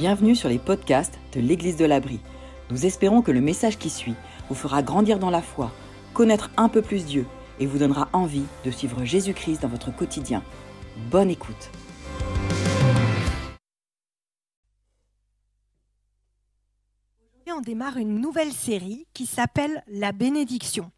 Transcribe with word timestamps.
Bienvenue 0.00 0.34
sur 0.34 0.48
les 0.48 0.58
podcasts 0.58 1.18
de 1.34 1.40
l'Église 1.40 1.76
de 1.76 1.84
l'Abri. 1.84 2.20
Nous 2.70 2.86
espérons 2.86 3.20
que 3.20 3.32
le 3.32 3.42
message 3.42 3.76
qui 3.76 3.90
suit 3.90 4.14
vous 4.48 4.54
fera 4.54 4.82
grandir 4.82 5.18
dans 5.18 5.28
la 5.28 5.42
foi, 5.42 5.70
connaître 6.14 6.50
un 6.56 6.70
peu 6.70 6.80
plus 6.80 7.04
Dieu 7.04 7.26
et 7.58 7.66
vous 7.66 7.76
donnera 7.76 8.08
envie 8.14 8.46
de 8.64 8.70
suivre 8.70 9.04
Jésus-Christ 9.04 9.60
dans 9.60 9.68
votre 9.68 9.94
quotidien. 9.94 10.42
Bonne 11.10 11.28
écoute. 11.28 11.70
Aujourd'hui, 17.34 17.52
on 17.54 17.60
démarre 17.60 17.98
une 17.98 18.22
nouvelle 18.22 18.54
série 18.54 19.06
qui 19.12 19.26
s'appelle 19.26 19.84
La 19.86 20.12
bénédiction. 20.12 20.90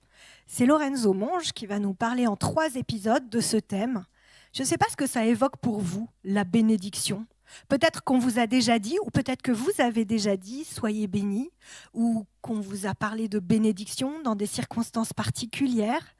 C'est 0.46 0.64
Lorenzo 0.64 1.12
Monge 1.12 1.50
qui 1.50 1.66
va 1.66 1.80
nous 1.80 1.94
parler 1.94 2.28
en 2.28 2.36
trois 2.36 2.76
épisodes 2.76 3.28
de 3.28 3.40
ce 3.40 3.56
thème. 3.56 4.04
Je 4.52 4.62
ne 4.62 4.66
sais 4.68 4.78
pas 4.78 4.86
ce 4.88 4.96
que 4.96 5.08
ça 5.08 5.26
évoque 5.26 5.56
pour 5.56 5.80
vous, 5.80 6.08
la 6.22 6.44
bénédiction. 6.44 7.26
Peut-être 7.68 8.02
qu'on 8.02 8.18
vous 8.18 8.38
a 8.38 8.46
déjà 8.46 8.78
dit, 8.78 8.98
ou 9.04 9.10
peut-être 9.10 9.42
que 9.42 9.52
vous 9.52 9.72
avez 9.78 10.04
déjà 10.04 10.36
dit, 10.36 10.64
soyez 10.64 11.06
bénis, 11.06 11.50
ou 11.92 12.26
qu'on 12.40 12.60
vous 12.60 12.86
a 12.86 12.94
parlé 12.94 13.28
de 13.28 13.38
bénédiction 13.38 14.20
dans 14.22 14.34
des 14.34 14.46
circonstances 14.46 15.12
particulières. 15.12 16.14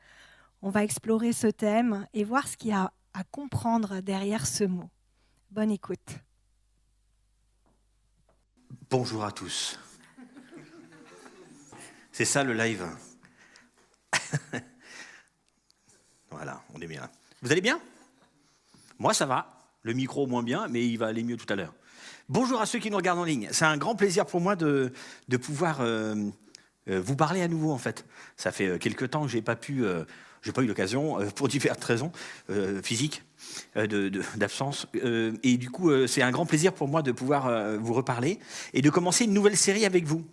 On 0.63 0.71
va 0.71 0.85
explorer 0.85 1.33
ce 1.33 1.49
thème 1.49 2.07
et 2.15 2.25
voir 2.25 2.47
ce 2.47 2.57
qu'il 2.57 2.71
y 2.71 2.75
a 2.75 2.93
à 3.15 3.25
comprendre 3.25 4.01
derrière 4.01 4.47
ce 4.47 4.65
mot. 4.65 4.89
Bonne 5.51 5.71
écoute. 5.71 6.19
Bonjour 8.91 9.25
à 9.25 9.33
tous. 9.33 9.79
C'est 12.11 12.25
ça 12.25 12.45
le 12.45 12.53
live. 12.53 12.87
voilà, 16.31 16.63
on 16.75 16.81
est 16.81 16.87
bien. 16.87 17.11
Vous 17.41 17.51
allez 17.51 17.61
bien? 17.61 17.81
Moi, 18.99 19.15
ça 19.15 19.27
va. 19.27 19.62
Le 19.85 19.95
micro 19.95 20.27
moins 20.29 20.45
bien, 20.45 20.69
mais 20.69 20.87
il 20.87 20.97
va 20.97 21.07
aller 21.07 21.25
mieux 21.25 21.37
tout 21.37 21.53
à 21.53 21.57
l'heure. 21.57 21.75
Bonjour 22.29 22.61
à 22.61 22.67
ceux 22.67 22.79
qui 22.79 22.89
nous 22.89 22.97
regardent 22.97 23.19
en 23.19 23.25
ligne. 23.25 23.49
C'est 23.51 23.65
un 23.65 23.77
grand 23.77 23.97
plaisir 23.97 24.27
pour 24.27 24.41
moi 24.41 24.55
de, 24.55 24.93
pouvoir 25.43 25.81
euh, 25.81 26.15
euh, 26.89 27.01
vous 27.01 27.17
parler 27.17 27.43
à 27.43 27.49
nouveau, 27.49 27.73
en 27.73 27.79
fait. 27.79 28.07
Ça 28.37 28.53
fait 28.53 28.69
euh, 28.69 28.79
quelques 28.79 29.11
temps 29.11 29.23
que 29.23 29.29
je 29.29 29.37
n'ai 29.37 29.43
pas 29.43 29.57
pu, 29.57 29.83
pas 30.55 30.63
eu 30.63 30.67
l'occasion, 30.67 31.19
pour 31.35 31.49
diverses 31.49 31.83
raisons 31.83 32.13
physiques, 32.85 33.25
d'absence. 34.37 34.87
et 34.95 35.57
du 35.57 35.71
coup, 35.71 36.07
c'est 36.07 36.23
un 36.23 36.31
grand 36.31 36.47
plaisir 36.47 36.73
pour 36.73 36.87
moi 36.87 37.03
de 37.03 37.11
pouvoir 37.11 37.79
vous 37.79 37.93
reparler 37.93 38.39
et 38.75 38.83
de 38.83 38.91
commencer 38.91 39.25
une 39.25 39.33
nouvelle 39.33 39.57
série 39.57 39.85
avec 39.85 40.05
vous. 40.05 40.25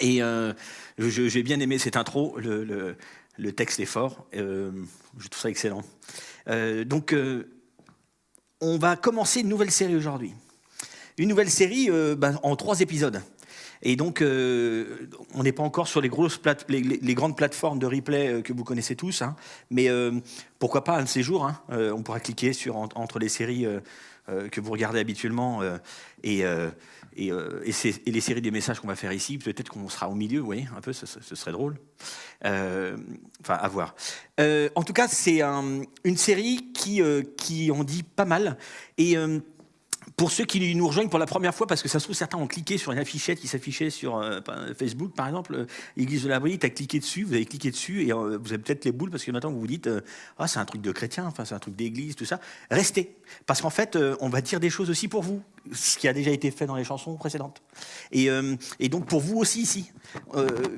Et 0.00 0.20
j'ai 0.98 1.42
bien 1.42 1.60
aimé 1.60 1.78
cette 1.78 1.96
intro, 1.96 2.36
le, 2.38 2.64
le, 2.64 2.96
le 3.38 3.52
texte 3.52 3.80
est 3.80 3.86
fort, 3.86 4.26
je 4.32 5.28
trouve 5.30 5.40
ça 5.40 5.48
excellent. 5.48 5.82
donc, 6.86 7.14
on 8.60 8.78
va 8.78 8.96
commencer 8.96 9.40
une 9.40 9.48
nouvelle 9.48 9.70
série 9.70 9.96
aujourd'hui. 9.96 10.32
Une 11.18 11.28
nouvelle 11.28 11.50
série 11.50 11.90
euh, 11.90 12.16
ben, 12.16 12.38
en 12.42 12.56
trois 12.56 12.80
épisodes. 12.80 13.22
Et 13.82 13.96
donc, 13.96 14.22
euh, 14.22 15.08
on 15.34 15.42
n'est 15.42 15.52
pas 15.52 15.62
encore 15.62 15.86
sur 15.88 16.00
les, 16.00 16.08
grosses 16.08 16.40
les, 16.68 17.14
grandes 17.14 17.36
plateformes 17.36 17.78
de 17.78 17.86
replay 17.86 18.32
euh, 18.32 18.42
que 18.42 18.52
vous 18.52 18.64
connaissez 18.64 18.96
tous, 18.96 19.22
hein. 19.22 19.36
mais 19.70 19.88
pourquoi 20.58 20.84
pas 20.84 20.96
un 20.96 21.02
de 21.02 21.08
ces 21.08 21.22
jours, 21.22 21.44
hein, 21.44 21.60
on 21.68 22.02
pourra 22.02 22.20
cliquer 22.20 22.52
sur, 22.52 22.76
entre 22.76 23.18
les 23.18 23.28
séries 23.28 23.66
que 24.50 24.60
vous 24.60 24.70
regardez 24.70 25.00
habituellement 25.00 25.60
et, 26.22 26.44
et, 27.16 27.30
les 28.06 28.20
séries 28.20 28.42
des 28.42 28.50
messages 28.50 28.80
qu'on 28.80 28.88
va 28.88 28.96
faire 28.96 29.12
ici. 29.12 29.38
Peut-être 29.38 29.68
qu'on 29.68 29.88
sera 29.88 30.08
au 30.08 30.14
milieu, 30.14 30.40
vous 30.40 30.46
voyez, 30.46 30.68
un 30.76 30.80
peu, 30.80 30.92
ce, 30.92 31.06
serait 31.06 31.52
drôle. 31.52 31.78
enfin, 32.42 33.54
à 33.54 33.68
voir. 33.68 33.94
en 34.38 34.82
tout 34.82 34.92
cas, 34.92 35.08
c'est 35.08 35.42
une 35.42 36.16
série 36.16 36.72
qui, 36.72 37.02
qui 37.36 37.70
en 37.70 37.84
dit 37.84 38.02
pas 38.02 38.24
mal. 38.24 38.58
Et 38.98 39.16
pour 40.16 40.30
ceux 40.30 40.44
qui 40.44 40.74
nous 40.74 40.86
rejoignent 40.86 41.08
pour 41.08 41.18
la 41.18 41.26
première 41.26 41.54
fois, 41.54 41.66
parce 41.66 41.82
que 41.82 41.88
ça 41.88 41.98
se 41.98 42.04
trouve, 42.04 42.16
certains 42.16 42.38
ont 42.38 42.46
cliqué 42.46 42.78
sur 42.78 42.92
une 42.92 42.98
affichette 42.98 43.40
qui 43.40 43.48
s'affichait 43.48 43.90
sur 43.90 44.18
euh, 44.18 44.40
Facebook, 44.76 45.14
par 45.14 45.26
exemple, 45.26 45.54
euh, 45.54 45.66
Église 45.96 46.24
de 46.24 46.28
l'Abri, 46.28 46.58
tu 46.58 46.66
as 46.66 46.70
cliqué 46.70 46.98
dessus, 46.98 47.24
vous 47.24 47.34
avez 47.34 47.46
cliqué 47.46 47.70
dessus, 47.70 48.06
et 48.06 48.12
euh, 48.12 48.38
vous 48.40 48.52
avez 48.52 48.62
peut-être 48.62 48.84
les 48.84 48.92
boules, 48.92 49.10
parce 49.10 49.28
en 49.28 49.34
a 49.34 49.40
vous 49.40 49.60
vous 49.60 49.66
dites, 49.66 49.88
ah, 50.38 50.46
c'est 50.46 50.58
un 50.58 50.64
truc 50.64 50.82
de 50.82 50.92
chrétien, 50.92 51.26
enfin, 51.26 51.44
c'est 51.44 51.54
un 51.54 51.58
truc 51.58 51.74
d'église, 51.74 52.14
tout 52.16 52.24
ça. 52.24 52.40
Restez, 52.70 53.16
parce 53.46 53.60
qu'en 53.60 53.70
fait, 53.70 53.98
on 54.20 54.28
va 54.28 54.40
dire 54.40 54.60
des 54.60 54.70
choses 54.70 54.90
aussi 54.90 55.08
pour 55.08 55.22
vous, 55.22 55.42
ce 55.72 55.96
qui 55.96 56.08
a 56.08 56.12
déjà 56.12 56.30
été 56.30 56.50
fait 56.50 56.66
dans 56.66 56.76
les 56.76 56.84
chansons 56.84 57.16
précédentes. 57.16 57.62
Et, 58.12 58.28
et 58.80 58.88
donc, 58.88 59.06
pour 59.06 59.20
vous 59.20 59.38
aussi, 59.38 59.62
ici, 59.62 59.90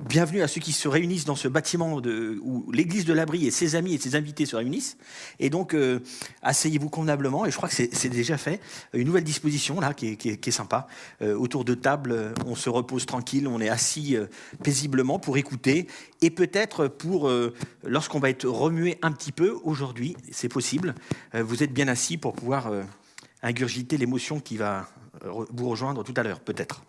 bienvenue 0.08 0.42
à 0.42 0.48
ceux 0.48 0.60
qui 0.60 0.72
se 0.72 0.86
réunissent 0.86 1.24
dans 1.24 1.34
ce 1.34 1.48
bâtiment 1.48 1.96
où 1.96 2.70
l'Église 2.72 3.04
de 3.04 3.12
l'Abri 3.12 3.46
et 3.46 3.50
ses 3.50 3.74
amis 3.74 3.94
et 3.94 3.98
ses 3.98 4.14
invités 4.14 4.46
se 4.46 4.54
réunissent. 4.54 4.96
Et 5.40 5.50
donc, 5.50 5.76
asseyez-vous 6.42 6.88
convenablement, 6.88 7.46
et 7.46 7.50
je 7.50 7.56
crois 7.56 7.68
que 7.68 7.74
c'est 7.74 8.08
déjà 8.08 8.38
fait. 8.38 8.60
Une 8.92 9.06
nouvelle 9.06 9.24
disposition 9.24 9.80
là 9.80 9.92
qui 9.94 10.06
est, 10.08 10.50
sympa. 10.50 10.86
Euh, 11.22 11.34
autour 11.34 11.64
de 11.64 11.74
table, 11.74 12.34
on 12.46 12.54
se 12.54 12.70
repose 12.70 13.06
tranquille, 13.06 13.48
on 13.48 13.60
est 13.60 13.68
assis 13.68 14.16
euh, 14.16 14.26
paisiblement 14.62 15.18
pour 15.18 15.36
écouter 15.36 15.86
et 16.22 16.30
peut-être 16.30 16.88
pour, 16.88 17.28
euh, 17.28 17.54
lorsqu'on 17.84 18.18
va 18.18 18.30
être 18.30 18.46
remué 18.46 18.98
un 19.02 19.12
petit 19.12 19.32
peu 19.32 19.58
aujourd'hui, 19.64 20.16
c'est 20.30 20.48
possible, 20.48 20.94
vous 21.34 21.62
êtes 21.62 21.72
bien 21.72 21.88
assis 21.88 22.16
pour 22.16 22.34
pouvoir 22.36 22.70
ingurgiter 23.42 23.97
l'émotion 23.97 24.41
qui 24.41 24.56
va 24.56 24.88
vous 25.24 25.69
rejoindre 25.69 26.04
tout 26.04 26.14
à 26.16 26.22
l'heure, 26.22 26.41
peut-être. 26.41 26.82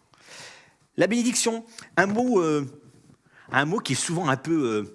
La 0.98 1.08
bénédiction, 1.08 1.66
un 1.96 2.08
mot, 2.08 2.42
un 3.52 3.66
mot 3.66 3.80
qui 3.80 3.94
est 3.94 3.96
souvent 3.96 4.30
un 4.30 4.38
peu 4.38 4.94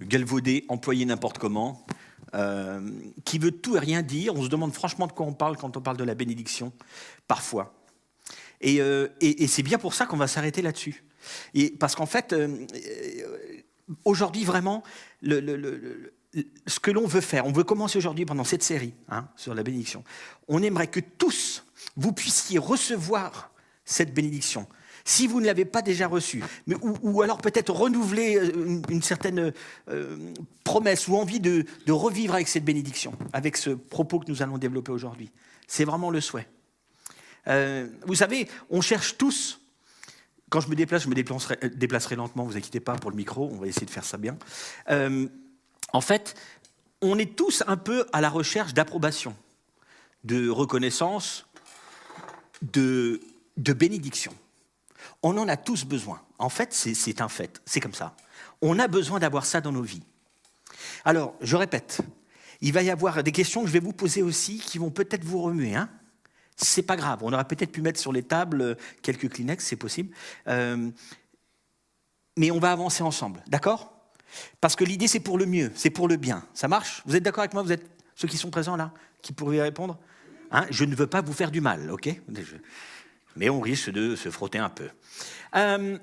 galvaudé, 0.00 0.64
employé 0.68 1.04
n'importe 1.04 1.38
comment. 1.38 1.84
Euh, 2.34 2.80
qui 3.24 3.38
veut 3.38 3.52
tout 3.52 3.76
et 3.76 3.78
rien 3.78 4.02
dire. 4.02 4.34
On 4.34 4.42
se 4.42 4.48
demande 4.48 4.72
franchement 4.74 5.06
de 5.06 5.12
quoi 5.12 5.24
on 5.24 5.32
parle 5.32 5.56
quand 5.56 5.76
on 5.76 5.80
parle 5.80 5.96
de 5.96 6.04
la 6.04 6.14
bénédiction, 6.14 6.72
parfois. 7.26 7.74
Et, 8.60 8.82
euh, 8.82 9.08
c'est 9.46 9.62
bien 9.62 9.78
pour 9.78 9.94
ça 9.94 10.04
qu'on 10.04 10.16
va 10.16 10.26
s'arrêter 10.26 10.60
là-dessus. 10.60 11.04
Et 11.54 11.70
parce 11.70 11.94
qu'en 11.94 12.06
fait, 12.06 12.32
euh, 12.32 12.66
aujourd'hui, 14.04 14.44
vraiment, 14.44 14.82
ce 16.66 16.80
que 16.80 16.90
l'on 16.90 17.06
veut 17.06 17.20
faire, 17.20 17.46
on 17.46 17.52
veut 17.52 17.64
commencer 17.64 17.98
aujourd'hui 17.98 18.26
pendant 18.26 18.44
cette 18.44 18.62
série 18.62 18.94
hein, 19.08 19.28
sur 19.36 19.54
la 19.54 19.62
bénédiction, 19.62 20.04
on 20.48 20.62
aimerait 20.62 20.88
que 20.88 21.00
tous, 21.00 21.64
vous 21.96 22.12
puissiez 22.12 22.58
recevoir 22.58 23.50
cette 23.84 24.12
bénédiction 24.12 24.66
si 25.08 25.26
vous 25.26 25.40
ne 25.40 25.46
l'avez 25.46 25.64
pas 25.64 25.80
déjà 25.80 26.06
reçu, 26.06 26.44
mais, 26.66 26.76
ou, 26.82 27.22
alors 27.22 27.38
peut-être 27.38 27.72
renouveler 27.72 28.36
euh, 28.36 28.82
une, 28.90 29.00
certaine 29.00 29.54
euh, 29.88 30.32
promesse 30.64 31.08
ou 31.08 31.16
envie 31.16 31.40
de, 31.40 31.64
revivre 31.88 32.34
avec 32.34 32.46
cette 32.46 32.64
bénédiction, 32.64 33.14
avec 33.32 33.56
ce 33.56 33.70
propos 33.70 34.18
que 34.18 34.30
nous 34.30 34.42
allons 34.42 34.58
développer 34.58 34.92
aujourd'hui. 34.92 35.30
C'est 35.66 35.86
vraiment 35.86 36.10
le 36.10 36.20
souhait. 36.20 36.46
Euh, 37.46 37.88
vous 38.06 38.16
savez, 38.16 38.48
on 38.68 38.82
cherche 38.82 39.16
tous, 39.16 39.62
quand 40.50 40.60
je 40.60 40.68
me 40.68 40.74
déplace, 40.74 41.04
je 41.04 41.08
me 41.08 41.14
déplacerai, 41.14 41.56
déplacerai 41.74 42.16
lentement, 42.16 42.44
vous 42.44 42.58
inquiétez 42.58 42.80
pas 42.80 42.94
pour 42.96 43.10
le 43.10 43.16
micro, 43.16 43.48
on 43.50 43.56
va 43.56 43.66
essayer 43.66 43.86
de 43.86 43.90
faire 43.90 44.04
ça 44.04 44.18
bien. 44.18 44.36
En 45.92 46.00
fait, 46.00 46.34
on 47.00 47.18
est 47.18 47.36
tous 47.36 47.62
un 47.66 47.76
peu 47.76 48.06
à 48.12 48.20
la 48.20 48.28
recherche 48.28 48.74
d'approbation, 48.74 49.34
de 50.24 50.48
reconnaissance, 50.48 51.46
de, 52.62 53.20
bénédiction. 53.56 54.34
On 55.22 55.36
en 55.38 55.48
a 55.48 55.56
tous 55.56 55.84
besoin. 55.84 56.20
En 56.38 56.48
fait, 56.48 56.72
c'est 56.72 57.20
un 57.20 57.28
fait. 57.28 57.60
C'est 57.64 57.80
comme 57.80 57.94
ça. 57.94 58.14
On 58.62 58.78
a 58.78 58.88
besoin 58.88 59.18
d'avoir 59.18 59.46
ça 59.46 59.60
dans 59.60 59.72
nos 59.72 59.82
vies. 59.82 60.02
Alors, 61.04 61.34
je 61.40 61.56
répète, 61.56 62.00
il 62.60 62.72
va 62.72 62.82
y 62.82 62.90
avoir 62.90 63.22
des 63.22 63.32
questions 63.32 63.62
que 63.62 63.68
je 63.68 63.72
vais 63.72 63.80
vous 63.80 63.92
poser 63.92 64.22
aussi 64.22 64.58
qui 64.58 64.78
vont 64.78 64.90
peut-être 64.90 65.24
vous 65.24 65.42
remuer. 65.42 65.74
Hein 65.74 65.88
c'est 66.58 66.82
pas 66.82 66.96
grave. 66.96 67.20
On 67.22 67.32
aurait 67.32 67.44
peut-être 67.44 67.72
pu 67.72 67.82
mettre 67.82 68.00
sur 68.00 68.12
les 68.12 68.22
tables 68.22 68.60
euh, 68.60 68.74
quelques 69.02 69.30
Kleenex, 69.30 69.64
c'est 69.64 69.76
possible. 69.76 70.14
Euh, 70.48 70.90
mais 72.36 72.50
on 72.50 72.58
va 72.58 72.72
avancer 72.72 73.02
ensemble, 73.02 73.42
d'accord? 73.46 73.92
Parce 74.60 74.76
que 74.76 74.84
l'idée, 74.84 75.08
c'est 75.08 75.20
pour 75.20 75.38
le 75.38 75.46
mieux, 75.46 75.70
c'est 75.74 75.90
pour 75.90 76.08
le 76.08 76.16
bien. 76.16 76.44
Ça 76.54 76.68
marche? 76.68 77.02
Vous 77.06 77.16
êtes 77.16 77.22
d'accord 77.22 77.42
avec 77.42 77.54
moi? 77.54 77.62
Vous 77.62 77.72
êtes 77.72 77.88
ceux 78.14 78.28
qui 78.28 78.36
sont 78.36 78.50
présents 78.50 78.76
là, 78.76 78.92
qui 79.22 79.32
pourraient 79.32 79.62
répondre? 79.62 79.98
Hein? 80.50 80.66
Je 80.70 80.84
ne 80.84 80.94
veux 80.94 81.06
pas 81.06 81.20
vous 81.20 81.32
faire 81.32 81.50
du 81.50 81.60
mal, 81.60 81.90
ok? 81.90 82.08
Mais 83.36 83.48
on 83.48 83.60
risque 83.60 83.90
de 83.90 84.16
se 84.16 84.30
frotter 84.30 84.58
un 84.58 84.70
peu. 84.70 84.88
Euh, 85.54 85.98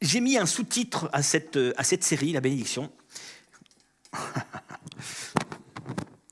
j'ai 0.00 0.20
mis 0.20 0.38
un 0.38 0.46
sous-titre 0.46 1.10
à 1.12 1.22
cette, 1.22 1.58
série, 2.02 2.32
La 2.32 2.40
bénédiction. 2.40 2.90
Il 4.14 4.18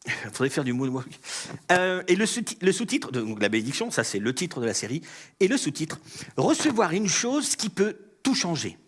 faudrait 0.32 0.50
faire 0.50 0.64
du 0.64 0.72
mot. 0.72 1.02
Euh, 1.72 2.02
et 2.06 2.16
le 2.16 2.26
sous-titre, 2.26 3.10
la 3.12 3.48
bénédiction, 3.48 3.90
ça 3.90 4.04
c'est 4.04 4.18
le 4.18 4.34
titre 4.34 4.60
de 4.60 4.66
la 4.66 4.74
série, 4.74 5.02
et 5.40 5.48
le 5.48 5.56
sous-titre, 5.56 5.98
Recevoir 6.36 6.92
une 6.92 7.08
chose 7.08 7.56
qui 7.56 7.68
peut 7.68 7.98
tout 8.22 8.34
changer. 8.34 8.78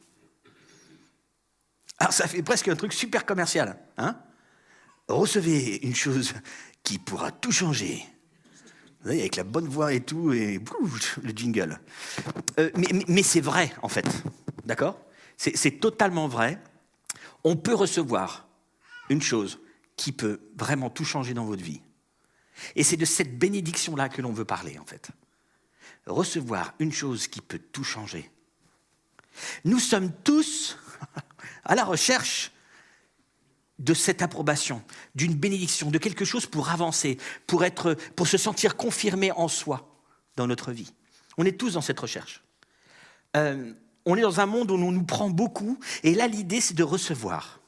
Alors 1.99 2.13
ça 2.13 2.29
fait 2.29 2.43
presque 2.43 2.69
un 2.69 2.77
truc 2.77 2.93
super 2.93 3.27
commercial. 3.27 3.79
Hein 3.97 4.17
Recevez 5.09 5.87
une 5.87 5.95
chose 5.95 6.35
qui 6.83 6.99
pourra 6.99 7.33
tout 7.33 7.53
changer 7.53 8.05
avec 9.05 9.37
la 9.37 9.45
bonne 9.45 9.69
voix 9.69 9.93
et 9.93 10.01
tout, 10.01 10.33
et 10.33 10.61
le 11.23 11.31
jingle. 11.31 11.81
Euh, 12.59 12.71
mais, 13.09 13.23
c'est 13.23 13.41
vrai, 13.41 13.73
en 13.83 13.89
fait. 13.89 14.07
D'accord? 14.65 14.99
C'est 15.37 15.81
totalement 15.81 16.29
vrai. 16.29 16.61
On 17.45 17.57
peut 17.57 17.75
recevoir 17.75 18.49
une 19.09 19.23
chose 19.23 19.61
qui 19.97 20.13
peut 20.13 20.41
vraiment 20.57 20.91
tout 20.91 21.05
changer 21.05 21.33
dans 21.33 21.45
votre 21.45 21.63
vie. 21.63 21.81
Et 22.75 22.83
c'est 22.83 22.97
de 22.97 23.05
cette 23.05 23.39
bénédiction-là 23.39 24.09
que 24.09 24.21
l'on 24.21 24.33
veut 24.33 24.45
parler, 24.45 24.79
en 24.79 24.85
fait. 24.85 25.11
Recevoir 26.07 26.75
une 26.81 26.93
chose 26.93 27.29
qui 27.29 27.41
peut 27.41 27.61
tout 27.61 27.85
changer. 27.85 28.31
Nous 29.65 29.79
sommes 29.79 30.13
tous 30.25 30.77
à 31.65 31.75
la 31.75 31.85
recherche 31.85 32.53
de 33.79 33.95
cette 33.95 34.23
approbation, 34.23 34.83
d'une 35.15 35.35
bénédiction, 35.35 35.91
de 35.91 35.99
quelque 35.99 36.25
chose 36.25 36.47
pour 36.47 36.71
avancer, 36.71 37.19
pour, 37.47 37.65
être, 37.65 37.95
pour 38.17 38.27
se 38.27 38.37
sentir 38.37 38.77
confirmé 38.77 39.31
en 39.33 39.49
soi 39.49 39.89
dans 40.37 40.47
notre 40.47 40.73
vie. 40.73 40.93
On 41.37 41.45
est 41.45 41.59
tous 41.59 41.75
dans 41.75 41.81
cette 41.81 42.01
recherche. 42.01 42.43
Euh, 43.37 43.73
on 44.05 44.17
est 44.17 44.23
dans 44.23 44.41
un 44.41 44.47
monde 44.47 44.71
où 44.71 44.75
on 44.75 44.91
nous 44.91 45.05
prend 45.05 45.31
beaucoup, 45.31 45.79
et 46.03 46.15
là 46.15 46.27
l'idée 46.27 46.61
c'est 46.61 46.75
de 46.75 46.83
recevoir. 46.83 47.61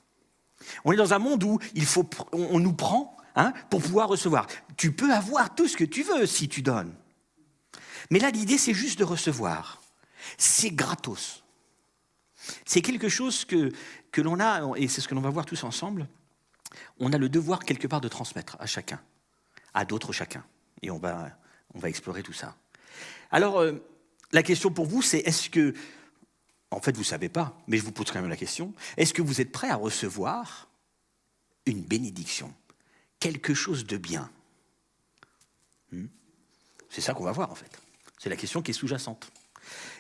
On 0.85 0.93
est 0.93 0.97
dans 0.97 1.15
un 1.15 1.19
monde 1.19 1.45
où 1.45 1.59
il 1.75 1.87
faut, 1.87 2.09
on 2.33 2.59
nous 2.59 2.73
prend 2.73 3.17
hein, 3.37 3.53
pour 3.69 3.81
pouvoir 3.81 4.09
recevoir. 4.09 4.47
Tu 4.77 4.93
peux 4.93 5.13
avoir 5.13 5.55
tout 5.55 5.69
ce 5.69 5.77
que 5.77 5.85
tu 5.85 6.03
veux 6.03 6.27
si 6.27 6.49
tu 6.49 6.63
donnes. 6.63 6.95
Mais 8.11 8.19
là 8.19 8.31
l'idée 8.31 8.59
c'est 8.59 8.75
juste 8.75 8.99
de 8.99 9.05
recevoir. 9.05 9.81
C'est 10.39 10.71
gratos. 10.71 11.45
C'est 12.65 12.83
quelque 12.83 13.09
chose 13.09 13.45
que, 13.45 13.73
l'on 14.21 14.41
a, 14.41 14.77
et 14.77 14.89
c'est 14.89 15.01
ce 15.01 15.09
que 15.09 15.15
l'on 15.15 15.21
va 15.21 15.31
voir 15.31 15.47
tous 15.47 15.65
ensemble, 15.65 16.09
on 16.99 17.13
a 17.13 17.19
le 17.19 17.29
devoir 17.29 17.65
quelque 17.65 17.87
part 17.87 18.01
de 18.01 18.09
transmettre 18.09 18.57
à 18.61 18.67
chacun, 18.67 19.01
à 19.75 19.85
d'autres 19.85 20.13
chacun. 20.13 20.45
Et 20.83 20.91
on 20.91 20.99
va, 20.99 21.31
on 21.75 21.79
va 21.79 21.89
explorer 21.89 22.23
tout 22.23 22.33
ça. 22.33 22.57
Alors, 23.31 23.59
euh, 23.59 23.73
la 24.33 24.43
question 24.43 24.71
pour 24.71 24.87
vous, 24.87 25.03
c'est 25.03 25.19
est-ce 25.19 25.51
que, 25.51 25.75
en 26.71 26.81
fait, 26.81 26.93
vous 26.93 27.03
ne 27.03 27.07
savez 27.07 27.29
pas, 27.29 27.57
mais 27.67 27.77
je 27.77 27.83
vous 27.83 27.93
pose 27.93 28.11
quand 28.11 28.21
même 28.21 28.31
la 28.31 28.37
question, 28.37 28.75
est-ce 28.97 29.13
que 29.13 29.23
vous 29.23 29.41
êtes 29.41 29.53
prêt 29.53 29.69
à 29.69 29.77
recevoir 29.77 30.69
une 31.67 31.83
bénédiction, 31.83 32.55
quelque 33.19 33.55
chose 33.55 33.87
de 33.87 33.97
bien? 33.97 34.31
Hmm? 35.93 36.07
C'est 36.89 37.01
ça 37.01 37.15
qu'on 37.15 37.25
va 37.25 37.33
voir, 37.33 37.51
en 37.51 37.55
fait. 37.55 37.81
C'est 38.19 38.29
la 38.31 38.37
question 38.37 38.63
qui 38.63 38.71
est 38.71 38.75
sous-jacente. 38.75 39.31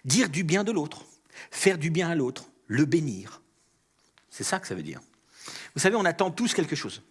Dire 0.05 0.29
du 0.29 0.45
bien 0.45 0.65
de 0.65 0.73
l'autre, 0.73 1.05
faire 1.51 1.79
du 1.79 1.91
bien 1.91 2.11
à 2.11 2.15
l'autre, 2.15 2.51
le 2.67 2.85
bénir. 2.85 3.43
C'est 4.31 4.45
ça 4.45 4.61
que 4.61 4.67
ça 4.67 4.75
veut 4.75 4.83
dire. 4.83 5.01
Vous 5.75 5.81
savez, 5.81 5.97
on 5.97 6.05
attend 6.05 6.31
tous 6.31 6.55
quelque 6.55 6.77
chose. 6.77 7.03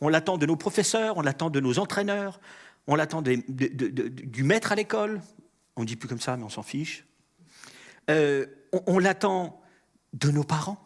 On 0.00 0.08
l'attend 0.08 0.38
de 0.38 0.46
nos 0.46 0.56
professeurs, 0.56 1.16
on 1.16 1.22
l'attend 1.22 1.50
de 1.50 1.60
nos 1.60 1.78
entraîneurs, 1.78 2.40
on 2.86 2.94
l'attend 2.94 3.22
du 3.22 4.42
maître 4.42 4.72
à 4.72 4.74
l'école. 4.74 5.20
On 5.76 5.82
ne 5.82 5.86
dit 5.86 5.96
plus 5.96 6.08
comme 6.08 6.20
ça, 6.20 6.36
mais 6.36 6.44
on 6.44 6.48
s'en 6.48 6.62
fiche. 6.62 7.04
Euh, 8.10 8.46
on, 8.86 8.98
l'attend 8.98 9.60
de 10.12 10.30
nos 10.30 10.42
parents. 10.42 10.84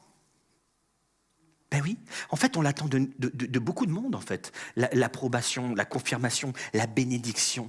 Ben 1.71 1.81
oui, 1.83 1.97
en 2.29 2.37
fait, 2.37 2.57
on 2.57 2.63
l'attend 2.63 2.87
de, 2.89 3.59
beaucoup 3.59 3.87
de 3.87 3.93
monde, 3.93 4.15
en 4.15 4.21
fait. 4.21 4.53
L'approbation, 4.77 5.75
la 5.75 5.85
confirmation, 5.85 6.53
la 6.75 6.87
bénédiction. 6.87 7.69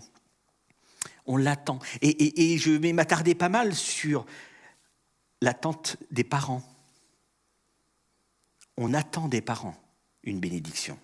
On 1.26 1.38
l'attend. 1.38 1.80
et, 2.02 2.58
je 2.58 2.72
vais 2.72 2.92
m'attarder 2.92 3.36
pas 3.36 3.50
mal 3.50 3.74
sur 3.74 4.26
l'attente 5.44 5.98
des 6.10 6.24
parents. 6.24 6.64
On 8.78 8.94
attend 8.94 9.28
des 9.28 9.42
parents 9.42 9.76
une 10.24 10.40
bénédiction. 10.40 10.98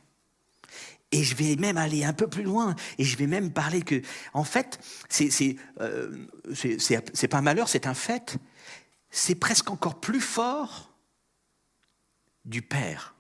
Et 1.11 1.23
je 1.23 1.35
vais 1.35 1.55
même 1.57 1.77
aller 1.77 2.05
un 2.05 2.13
peu 2.13 2.27
plus 2.27 2.43
loin, 2.43 2.75
et 2.97 3.03
je 3.03 3.17
vais 3.17 3.27
même 3.27 3.51
parler 3.51 3.81
que, 3.81 4.01
en 4.33 4.43
fait, 4.43 4.79
c'est 5.09 5.57
euh, 5.81 6.25
pas 7.29 7.37
un 7.37 7.41
malheur, 7.41 7.67
c'est 7.67 7.85
un 7.85 7.93
fait. 7.93 8.37
C'est 9.09 9.35
presque 9.35 9.69
encore 9.71 9.99
plus 9.99 10.21
fort 10.21 10.93
du 12.45 12.61
père 12.61 13.15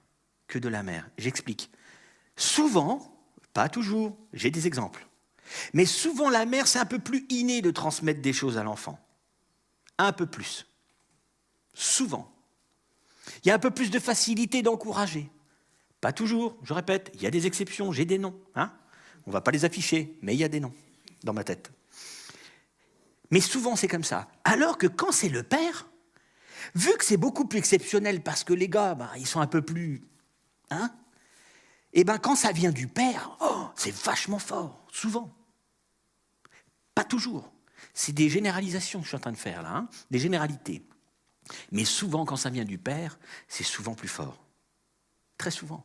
que 0.47 0.57
de 0.57 0.69
la 0.69 0.83
mère. 0.83 1.09
J'explique. 1.17 1.69
Souvent, 2.37 3.19
pas 3.53 3.67
toujours, 3.67 4.17
j'ai 4.31 4.51
des 4.51 4.67
exemples, 4.67 5.05
mais 5.73 5.85
souvent 5.85 6.29
la 6.29 6.45
mère, 6.45 6.67
c'est 6.67 6.79
un 6.79 6.85
peu 6.85 6.99
plus 6.99 7.25
inné 7.29 7.61
de 7.61 7.71
transmettre 7.71 8.21
des 8.21 8.33
choses 8.33 8.57
à 8.57 8.63
l'enfant. 8.63 8.99
Un 9.97 10.13
peu 10.13 10.27
plus. 10.27 10.68
Souvent. 11.79 12.29
Il 13.41 13.47
y 13.47 13.51
a 13.51 13.55
un 13.55 13.59
peu 13.59 13.71
plus 13.71 13.89
de 13.89 13.99
facilité 13.99 14.61
d'encourager. 14.61 15.31
Pas 16.01 16.11
toujours, 16.11 16.57
je 16.61 16.73
répète, 16.73 17.09
il 17.13 17.21
y 17.21 17.25
a 17.25 17.31
des 17.31 17.47
exceptions, 17.47 17.93
j'ai 17.93 18.03
des 18.03 18.17
noms. 18.17 18.37
Hein 18.53 18.73
On 19.25 19.29
ne 19.29 19.33
va 19.33 19.39
pas 19.39 19.51
les 19.51 19.63
afficher, 19.63 20.17
mais 20.21 20.35
il 20.35 20.39
y 20.39 20.43
a 20.43 20.49
des 20.49 20.59
noms 20.59 20.73
dans 21.23 21.31
ma 21.31 21.45
tête. 21.45 21.71
Mais 23.31 23.39
souvent 23.39 23.77
c'est 23.77 23.87
comme 23.87 24.03
ça. 24.03 24.27
Alors 24.43 24.77
que 24.77 24.87
quand 24.87 25.13
c'est 25.13 25.29
le 25.29 25.41
père, 25.41 25.87
vu 26.75 26.91
que 26.97 27.05
c'est 27.05 27.15
beaucoup 27.15 27.45
plus 27.45 27.59
exceptionnel 27.59 28.23
parce 28.23 28.43
que 28.43 28.53
les 28.53 28.67
gars, 28.67 28.93
bah, 28.93 29.11
ils 29.15 29.27
sont 29.27 29.39
un 29.39 29.47
peu 29.47 29.61
plus... 29.61 30.03
Hein 30.71 30.93
eh 31.93 32.03
bien 32.03 32.17
quand 32.17 32.35
ça 32.35 32.51
vient 32.51 32.71
du 32.71 32.89
père, 32.89 33.37
oh, 33.39 33.69
c'est 33.77 33.95
vachement 33.95 34.39
fort, 34.39 34.85
souvent. 34.91 35.33
Pas 36.93 37.05
toujours. 37.05 37.53
C'est 37.93 38.11
des 38.11 38.27
généralisations 38.27 38.99
que 38.99 39.05
je 39.05 39.11
suis 39.11 39.17
en 39.17 39.21
train 39.21 39.31
de 39.31 39.37
faire 39.37 39.61
là, 39.61 39.77
hein 39.77 39.89
des 40.11 40.19
généralités. 40.19 40.83
Mais 41.71 41.85
souvent, 41.85 42.25
quand 42.25 42.35
ça 42.35 42.49
vient 42.49 42.65
du 42.65 42.77
Père, 42.77 43.19
c'est 43.47 43.63
souvent 43.63 43.93
plus 43.93 44.07
fort. 44.07 44.43
Très 45.37 45.51
souvent. 45.51 45.83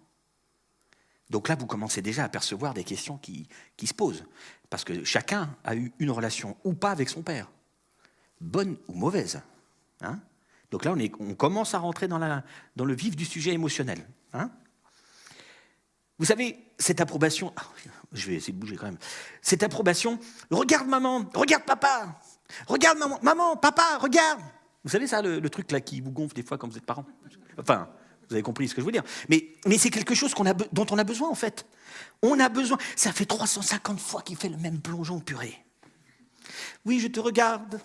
Donc 1.30 1.48
là, 1.48 1.56
vous 1.56 1.66
commencez 1.66 2.02
déjà 2.02 2.24
à 2.24 2.28
percevoir 2.28 2.74
des 2.74 2.84
questions 2.84 3.18
qui, 3.18 3.48
se 3.84 3.94
posent. 3.94 4.24
Parce 4.70 4.84
que 4.84 5.04
chacun 5.04 5.54
a 5.64 5.74
eu 5.74 5.92
une 5.98 6.10
relation 6.10 6.56
ou 6.64 6.74
pas 6.74 6.90
avec 6.90 7.08
son 7.08 7.22
Père. 7.22 7.50
Bonne 8.40 8.76
ou 8.88 8.94
mauvaise. 8.94 9.40
Hein 10.00 10.20
Donc 10.70 10.84
là, 10.84 10.94
on, 11.18 11.34
commence 11.34 11.74
à 11.74 11.78
rentrer 11.78 12.08
dans, 12.08 12.18
le 12.18 12.94
vif 12.94 13.16
du 13.16 13.24
sujet 13.24 13.52
émotionnel. 13.52 14.06
Hein 14.32 14.50
vous 16.18 16.26
savez, 16.26 16.58
cette 16.78 17.00
approbation, 17.00 17.52
ah, 17.56 17.62
je 18.12 18.28
vais 18.28 18.34
essayer 18.36 18.52
de 18.52 18.58
bouger 18.58 18.76
quand 18.76 18.86
même, 18.86 18.98
cette 19.42 19.62
approbation, 19.62 20.18
regarde 20.50 20.86
maman, 20.86 21.28
regarde 21.34 21.64
papa, 21.64 22.20
regarde 22.68 22.98
maman, 22.98 23.18
maman, 23.22 23.56
papa, 23.56 23.98
regarde, 24.00 24.40
vous 24.84 24.90
savez 24.90 25.06
ça, 25.06 25.22
le, 25.22 25.48
truc 25.48 25.72
là 25.72 25.80
qui 25.80 26.00
vous 26.00 26.10
gonfle 26.10 26.34
des 26.34 26.42
fois 26.42 26.58
quand 26.58 26.68
vous 26.68 26.76
êtes 26.76 26.84
parent? 26.84 27.06
Enfin, 27.58 27.88
vous 28.28 28.34
avez 28.34 28.42
compris 28.42 28.68
ce 28.68 28.74
que 28.74 28.80
je 28.80 28.86
veux 28.86 28.92
dire. 28.92 29.04
Mais, 29.28 29.52
c'est 29.78 29.90
quelque 29.90 30.14
chose 30.14 30.34
dont 30.72 30.86
on 30.90 30.98
a 30.98 31.04
besoin 31.04 31.30
en 31.30 31.34
fait. 31.34 31.66
On 32.22 32.38
a 32.38 32.48
besoin. 32.48 32.78
Ça 32.96 33.12
fait 33.12 33.24
350 33.24 33.98
fois 33.98 34.22
qu'il 34.22 34.36
fait 34.36 34.48
le 34.48 34.58
même 34.58 34.80
plongeon 34.80 35.20
purée. 35.20 35.64
Oui, 36.84 37.00
je 37.00 37.08
te 37.08 37.20
regarde. 37.20 37.80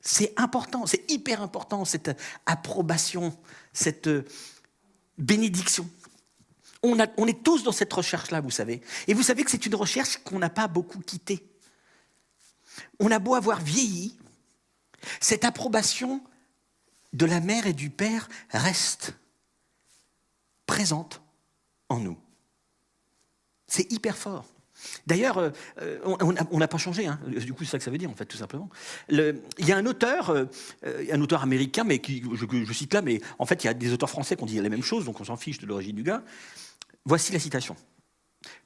C'est 0.00 0.32
important, 0.38 0.86
c'est 0.86 1.10
hyper 1.10 1.42
important 1.42 1.84
cette 1.84 2.16
approbation, 2.46 3.36
cette 3.72 4.06
euh, 4.06 4.24
bénédiction. 5.18 5.88
On 6.82 6.96
est 7.26 7.42
tous 7.42 7.64
dans 7.64 7.72
cette 7.72 7.92
recherche-là, 7.92 8.40
vous 8.40 8.52
savez. 8.52 8.80
Et 9.08 9.14
vous 9.14 9.24
savez 9.24 9.42
que 9.42 9.50
c'est 9.50 9.66
une 9.66 9.74
recherche 9.74 10.18
qu'on 10.18 10.38
n'a 10.38 10.48
pas 10.48 10.68
beaucoup 10.68 11.00
quittée. 11.00 11.44
On 13.00 13.10
a 13.10 13.18
beau 13.18 13.34
avoir 13.34 13.60
vieilli, 13.60 14.16
cette 15.28 15.44
approbation 15.44 16.22
de 17.12 17.26
la 17.26 17.40
mère 17.40 17.66
et 17.66 17.74
du 17.74 17.90
père 17.90 18.30
reste 18.48 19.12
présente 20.64 21.20
en 21.90 21.98
nous. 21.98 22.16
C'est 23.66 23.92
hyper 23.92 24.16
fort. 24.16 24.46
D'ailleurs, 25.06 25.36
euh, 25.36 25.50
euh, 25.82 25.98
on 26.50 26.58
n'a 26.58 26.68
pas 26.68 26.78
changé, 26.78 27.06
hein. 27.06 27.20
du 27.26 27.52
coup 27.52 27.64
c'est 27.64 27.72
ça 27.72 27.78
que 27.78 27.84
ça 27.84 27.90
veut 27.90 27.98
dire 27.98 28.08
en 28.08 28.14
fait, 28.14 28.24
tout 28.24 28.38
simplement. 28.38 28.70
il 29.10 29.42
y 29.58 29.70
a 29.70 29.76
un 29.76 29.84
auteur, 29.84 30.30
euh, 30.30 30.46
un 31.12 31.20
auteur 31.20 31.42
américain, 31.42 31.84
mais 31.84 32.00
je, 32.06 32.72
cite 32.72 32.94
là, 32.94 33.02
mais 33.02 33.20
en 33.38 33.44
fait 33.44 33.64
il 33.64 33.66
y 33.66 33.70
a 33.70 33.74
des 33.74 33.92
auteurs 33.92 34.08
français 34.08 34.34
qui 34.34 34.42
ont 34.44 34.46
dit 34.46 34.58
la 34.58 34.70
même 34.70 34.82
chose, 34.82 35.04
donc 35.04 35.20
on 35.20 35.24
s'en 35.24 35.36
fiche 35.36 35.58
de 35.58 35.66
l'origine 35.66 35.96
du 35.96 36.04
gars. 36.04 36.22
Voici 37.04 37.32
la 37.32 37.38
citation. 37.38 37.76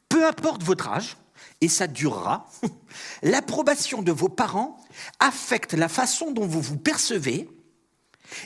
Peu 0.09 0.25
importe 0.25 0.63
votre 0.63 0.89
âge, 0.89 1.17
et 1.61 1.69
ça 1.69 1.87
durera, 1.87 2.49
l'approbation 3.23 4.03
de 4.03 4.13
vos 4.13 4.29
parents 4.29 4.77
affecte 5.21 5.75
la 5.75 5.89
façon 5.89 6.31
dont 6.31 6.47
vous 6.47 6.61
vous 6.61 6.79
percevez 6.79 7.49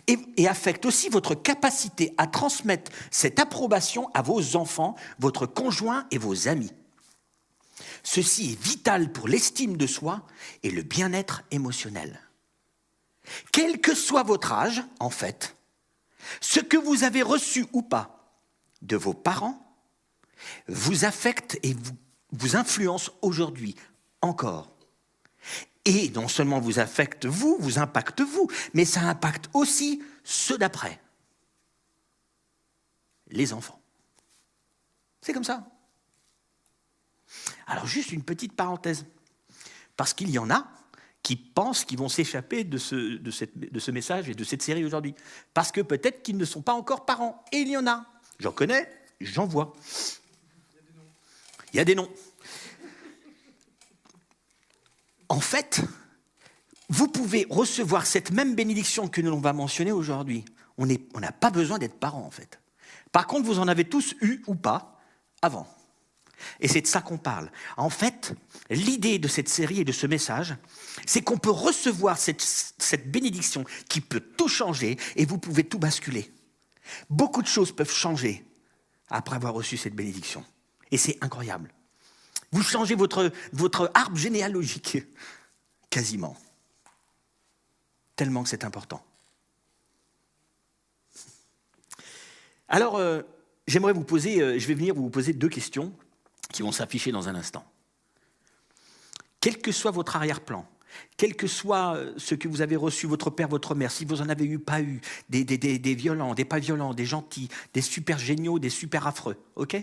et, 0.06 0.48
affecte 0.48 0.86
aussi 0.86 1.08
votre 1.08 1.34
capacité 1.34 2.14
à 2.18 2.26
transmettre 2.26 2.90
cette 3.10 3.38
approbation 3.38 4.10
à 4.14 4.22
vos 4.22 4.56
enfants, 4.56 4.96
votre 5.18 5.46
conjoint 5.46 6.06
et 6.10 6.18
vos 6.18 6.48
amis. 6.48 6.72
Ceci 8.02 8.52
est 8.52 8.62
vital 8.62 9.12
pour 9.12 9.28
l'estime 9.28 9.76
de 9.76 9.86
soi 9.86 10.26
et 10.62 10.70
le 10.70 10.82
bien-être 10.82 11.42
émotionnel. 11.50 12.20
Quel 13.52 13.80
que 13.80 13.94
soit 13.94 14.22
votre 14.22 14.52
âge, 14.52 14.82
en 15.00 15.10
fait, 15.10 15.56
ce 16.40 16.60
que 16.60 16.76
vous 16.76 17.04
avez 17.04 17.22
reçu 17.22 17.66
ou 17.72 17.82
pas 17.82 18.40
de 18.82 18.96
vos 18.96 19.14
parents 19.14 19.62
vous 20.68 21.04
affecte 21.04 21.58
et 21.62 21.74
vous 21.74 21.96
vous 22.32 22.56
influence 22.56 23.10
aujourd'hui 23.22 23.74
encore. 24.20 24.70
Et 25.84 26.10
non 26.10 26.26
seulement 26.26 26.58
vous 26.58 26.80
affecte 26.80 27.26
vous, 27.26 27.56
vous 27.60 27.78
impacte 27.78 28.20
vous, 28.20 28.50
mais 28.74 28.84
ça 28.84 29.02
impacte 29.02 29.48
aussi 29.54 30.02
ceux 30.24 30.58
d'après. 30.58 31.00
Les 33.28 33.52
enfants. 33.52 33.80
C'est 35.20 35.32
comme 35.32 35.44
ça. 35.44 35.68
Alors 37.66 37.86
juste 37.86 38.12
une 38.12 38.22
petite 38.22 38.54
parenthèse. 38.54 39.06
Parce 39.96 40.12
qu'il 40.12 40.30
y 40.30 40.38
en 40.38 40.50
a 40.50 40.68
qui 41.22 41.36
pensent 41.36 41.84
qu'ils 41.84 41.98
vont 41.98 42.08
s'échapper 42.08 42.62
de 42.62 42.78
ce, 42.78 42.94
de, 42.94 43.32
de 43.56 43.78
ce 43.80 43.90
message 43.90 44.28
et 44.28 44.34
de 44.34 44.44
cette 44.44 44.62
série 44.62 44.84
aujourd'hui. 44.84 45.14
Parce 45.54 45.72
que 45.72 45.80
peut-être 45.80 46.22
qu'ils 46.22 46.36
ne 46.36 46.44
sont 46.44 46.62
pas 46.62 46.74
encore 46.74 47.04
parents. 47.04 47.44
Et 47.52 47.58
il 47.58 47.68
y 47.68 47.76
en 47.76 47.86
a. 47.86 48.06
J'en 48.38 48.52
connais, 48.52 48.88
j'en 49.20 49.46
vois. 49.46 49.72
Il 51.76 51.80
y 51.80 51.82
a 51.82 51.84
des 51.84 51.94
noms. 51.94 52.08
En 55.28 55.40
fait, 55.40 55.82
vous 56.88 57.06
pouvez 57.06 57.46
recevoir 57.50 58.06
cette 58.06 58.30
même 58.30 58.54
bénédiction 58.54 59.08
que 59.08 59.20
nous 59.20 59.38
va 59.38 59.52
mentionner 59.52 59.92
aujourd'hui. 59.92 60.46
On 60.78 60.86
n'a 60.86 61.32
pas 61.32 61.50
besoin 61.50 61.78
d'être 61.78 61.98
parents, 61.98 62.24
en 62.24 62.30
fait. 62.30 62.60
Par 63.12 63.26
contre, 63.26 63.44
vous 63.44 63.58
en 63.58 63.68
avez 63.68 63.84
tous 63.84 64.14
eu 64.22 64.42
ou 64.46 64.54
pas 64.54 64.98
avant. 65.42 65.68
Et 66.60 66.68
c'est 66.68 66.80
de 66.80 66.86
ça 66.86 67.02
qu'on 67.02 67.18
parle. 67.18 67.50
En 67.76 67.90
fait, 67.90 68.32
l'idée 68.70 69.18
de 69.18 69.28
cette 69.28 69.50
série 69.50 69.80
et 69.80 69.84
de 69.84 69.92
ce 69.92 70.06
message, 70.06 70.56
c'est 71.04 71.20
qu'on 71.20 71.36
peut 71.36 71.50
recevoir 71.50 72.16
cette, 72.16 73.10
bénédiction 73.10 73.66
qui 73.90 74.00
peut 74.00 74.20
tout 74.20 74.48
changer 74.48 74.96
et 75.16 75.26
vous 75.26 75.36
pouvez 75.36 75.64
tout 75.64 75.78
basculer. 75.78 76.32
Beaucoup 77.10 77.42
de 77.42 77.48
choses 77.48 77.76
peuvent 77.76 77.92
changer 77.92 78.46
après 79.10 79.36
avoir 79.36 79.52
reçu 79.52 79.76
cette 79.76 79.94
bénédiction. 79.94 80.42
Et 80.90 80.96
c'est 80.96 81.18
incroyable. 81.20 81.72
Vous 82.52 82.62
changez 82.62 82.94
votre, 82.94 83.30
votre 83.52 83.90
arbre 83.94 84.16
généalogique, 84.16 84.98
quasiment. 85.90 86.36
Tellement 88.14 88.42
que 88.42 88.48
c'est 88.48 88.64
important. 88.64 89.04
Alors, 92.68 92.96
euh, 92.96 93.22
j'aimerais 93.66 93.92
vous 93.92 94.04
poser, 94.04 94.40
euh, 94.40 94.58
je 94.58 94.66
vais 94.66 94.74
venir 94.74 94.94
vous 94.94 95.10
poser 95.10 95.32
deux 95.32 95.48
questions 95.48 95.92
qui 96.52 96.62
vont 96.62 96.72
s'afficher 96.72 97.12
dans 97.12 97.28
un 97.28 97.34
instant. 97.34 97.64
Quel 99.40 99.58
que 99.58 99.70
soit 99.70 99.92
votre 99.92 100.16
arrière-plan, 100.16 100.66
quel 101.16 101.36
que 101.36 101.46
soit 101.46 101.96
euh, 101.96 102.14
ce 102.16 102.34
que 102.34 102.48
vous 102.48 102.62
avez 102.62 102.76
reçu, 102.76 103.06
votre 103.06 103.30
père, 103.30 103.48
votre 103.48 103.74
mère, 103.74 103.90
si 103.90 104.04
vous 104.04 104.20
en 104.20 104.28
avez 104.28 104.44
eu, 104.44 104.58
pas 104.58 104.80
eu, 104.80 105.00
des, 105.28 105.44
des, 105.44 105.94
violents, 105.94 106.34
des 106.34 106.44
pas 106.44 106.58
violents, 106.58 106.94
des 106.94 107.04
gentils, 107.04 107.48
des 107.74 107.82
super 107.82 108.18
géniaux, 108.18 108.58
des 108.58 108.70
super 108.70 109.06
affreux, 109.06 109.36
ok? 109.54 109.76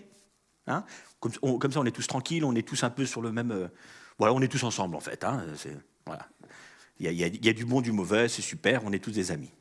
Hein 0.67 0.85
comme, 1.19 1.71
ça, 1.71 1.79
on 1.79 1.85
est 1.85 1.91
tous 1.91 2.07
tranquilles, 2.07 2.43
on 2.43 2.55
est 2.55 2.67
tous 2.67 2.83
un 2.83 2.89
peu 2.89 3.05
sur 3.05 3.21
le 3.21 3.31
même. 3.31 3.51
Euh, 3.51 3.67
voilà, 4.17 4.33
on 4.33 4.41
est 4.41 4.47
tous 4.47 4.63
ensemble 4.63 4.95
en 4.95 4.99
fait. 4.99 5.23
Hein. 5.23 5.45
Il 6.99 7.09
y, 7.09 7.13
y, 7.13 7.49
a 7.49 7.53
du 7.53 7.65
bon, 7.65 7.81
du 7.81 7.91
mauvais, 7.91 8.27
c'est 8.29 8.41
super, 8.41 8.83
on 8.85 8.91
est 8.91 8.99
tous 8.99 9.11
des 9.11 9.31
amis. 9.31 9.51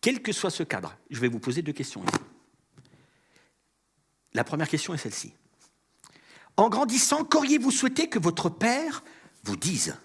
Quel 0.00 0.22
que 0.22 0.32
soit 0.32 0.50
ce 0.50 0.62
cadre, 0.62 0.96
je 1.10 1.20
vais 1.20 1.28
vous 1.28 1.38
poser 1.38 1.62
deux 1.62 1.72
questions 1.72 2.02
ici. 2.04 2.20
La 4.34 4.44
première 4.44 4.68
question 4.68 4.92
est 4.94 4.98
celle-ci. 4.98 5.32
En 6.56 6.68
grandissant, 6.68 7.24
qu'auriez-vous 7.24 7.70
souhaité 7.70 8.08
que 8.08 8.18
votre 8.18 8.48
père 8.48 9.02
vous 9.44 9.56
dise? 9.56 9.96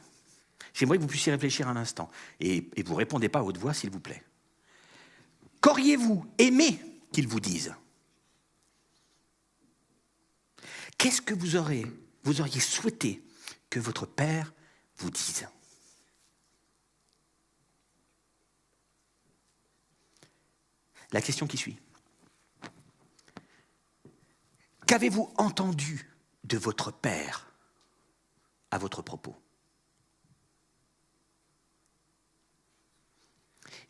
J'aimerais 0.73 0.97
que 0.97 1.01
vous 1.01 1.07
puissiez 1.07 1.31
réfléchir 1.31 1.67
un 1.67 1.75
instant. 1.75 2.09
Et, 2.39 2.69
et 2.75 2.83
vous 2.83 2.95
répondez 2.95 3.29
pas 3.29 3.39
à 3.39 3.43
haute 3.43 3.57
voix, 3.57 3.73
s'il 3.73 3.89
vous 3.89 3.99
plaît. 3.99 4.23
Qu'auriez-vous 5.61 6.25
aimé 6.37 6.79
qu'il 7.11 7.27
vous 7.27 7.39
dise? 7.39 7.75
Qu'est-ce 11.01 11.23
que 11.23 11.33
vous, 11.33 11.57
vous 12.21 12.41
auriez 12.41 12.59
souhaité 12.59 13.23
que 13.71 13.79
votre 13.79 14.05
père 14.05 14.53
vous 14.97 15.09
dise? 15.09 15.47
La 21.11 21.23
question 21.23 21.47
qui 21.47 21.57
suit. 21.57 21.79
Qu'avez-vous 24.85 25.33
entendu 25.37 26.07
de 26.43 26.59
votre 26.59 26.91
père 26.91 27.51
à 28.69 28.77
votre 28.77 29.01
propos? 29.01 29.35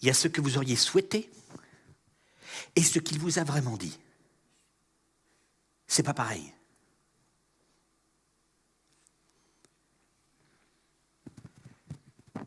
Il 0.02 0.08
y 0.08 0.10
a 0.10 0.14
ce 0.14 0.30
que 0.30 0.40
vous 0.40 0.56
auriez 0.56 0.78
souhaité 0.78 1.30
et 2.78 2.84
ce 2.84 3.00
qu'il 3.00 3.20
vous 3.20 3.38
a 3.38 3.44
vraiment 3.44 3.76
dit. 3.76 4.00
C'est 5.88 6.04
pas 6.04 6.14
pareil. 6.14 6.54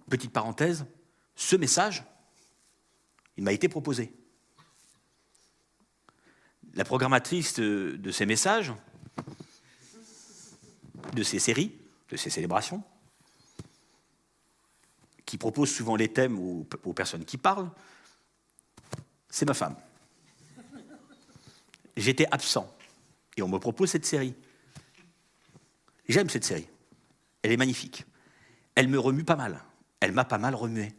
Petite 0.08 0.32
parenthèse, 0.32 0.86
ce 1.34 1.56
message, 1.56 2.04
il 3.36 3.44
m'a 3.44 3.52
été 3.52 3.68
proposé. 3.68 4.12
La 6.74 6.84
programmatrice 6.84 7.58
de 7.58 8.10
ces 8.10 8.26
messages, 8.26 8.72
de 11.14 11.22
ces 11.22 11.38
séries, 11.38 11.72
de 12.10 12.16
ces 12.16 12.30
célébrations, 12.30 12.82
qui 15.24 15.38
propose 15.38 15.70
souvent 15.70 15.96
les 15.96 16.12
thèmes 16.12 16.38
aux, 16.38 16.92
personnes 16.94 17.24
qui 17.24 17.38
parlent, 17.38 17.70
c'est 19.28 19.46
ma 19.46 19.54
femme. 19.54 19.76
J'étais 21.96 22.26
absent 22.30 22.72
et 23.36 23.42
on 23.42 23.48
me 23.48 23.58
propose 23.58 23.90
cette 23.90 24.06
série. 24.06 24.34
J'aime 26.08 26.28
cette 26.28 26.44
série. 26.44 26.68
Elle 27.42 27.52
est 27.52 27.56
magnifique. 27.56 28.04
Elle 28.74 28.88
me 28.88 28.98
remue 28.98 29.24
pas 29.24 29.36
mal. 29.36 29.60
Elle 30.00 30.12
m'a 30.12 30.24
pas 30.24 30.38
mal 30.38 30.54
remué. 30.54 30.94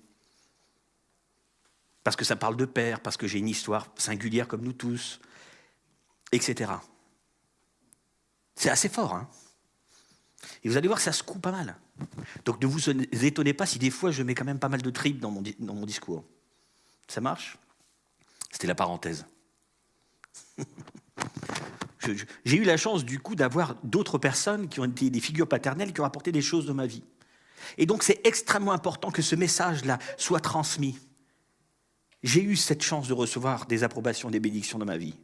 Parce 2.04 2.16
que 2.16 2.26
ça 2.26 2.36
parle 2.36 2.56
de 2.56 2.66
père, 2.66 3.00
parce 3.02 3.18
que 3.18 3.28
j'ai 3.28 3.40
une 3.40 3.50
histoire 3.50 3.88
singulière 3.96 4.48
comme 4.48 4.62
nous 4.62 4.74
tous, 4.74 5.20
etc. 6.32 6.72
C'est 8.56 8.70
assez 8.70 8.90
fort, 8.90 9.16
hein 9.16 9.30
et 10.64 10.70
vous 10.70 10.78
allez 10.78 10.88
voir, 10.88 11.00
ça 11.00 11.12
se 11.12 11.24
coupe 11.24 11.42
pas 11.42 11.52
mal. 11.52 11.76
Donc 12.44 12.62
ne 12.62 12.68
vous 12.68 12.90
étonnez 12.90 13.54
pas 13.54 13.66
si 13.66 13.80
des 13.80 13.90
fois 13.90 14.12
je 14.12 14.24
mets 14.24 14.36
quand 14.36 14.46
même 14.46 14.60
pas 14.60 14.70
mal 14.70 14.82
de 14.82 14.90
tripes 14.90 15.20
dans 15.20 15.32
mon, 15.32 15.44
dans 15.60 15.74
mon 15.74 15.86
discours. 15.86 16.24
Ça 17.08 17.22
marche? 17.22 17.58
C'était 18.52 18.68
la 18.68 18.76
parenthèse. 18.76 19.26
J'ai 22.46 22.58
eu 22.58 22.64
la 22.64 22.78
chance 22.78 23.04
du 23.04 23.20
coup 23.20 23.36
d'avoir 23.36 23.76
d'autres 23.84 24.18
personnes 24.18 24.70
qui 24.70 24.80
ont 24.80 24.86
été 24.86 25.10
des 25.10 25.20
figures 25.20 25.48
paternelles 25.48 25.92
qui 25.94 26.02
ont 26.02 26.06
apporté 26.06 26.32
des 26.32 26.42
choses 26.42 26.66
dans 26.68 26.76
ma 26.76 26.86
vie. 26.86 27.04
Et 27.78 27.86
donc 27.86 28.04
c'est 28.04 28.26
extrêmement 28.26 28.72
important 28.72 29.12
que 29.12 29.22
ce 29.22 29.36
message-là 29.36 30.00
soit 30.18 30.40
transmis. 30.40 31.00
J'ai 32.24 32.42
eu 32.42 32.56
cette 32.56 32.82
chance 32.82 33.08
de 33.08 33.14
recevoir 33.14 33.66
des 33.66 33.84
approbations, 33.84 34.30
des 34.32 34.40
bénédictions 34.40 34.80
dans 34.80 34.86
ma 34.86 34.98
vie. 34.98 35.16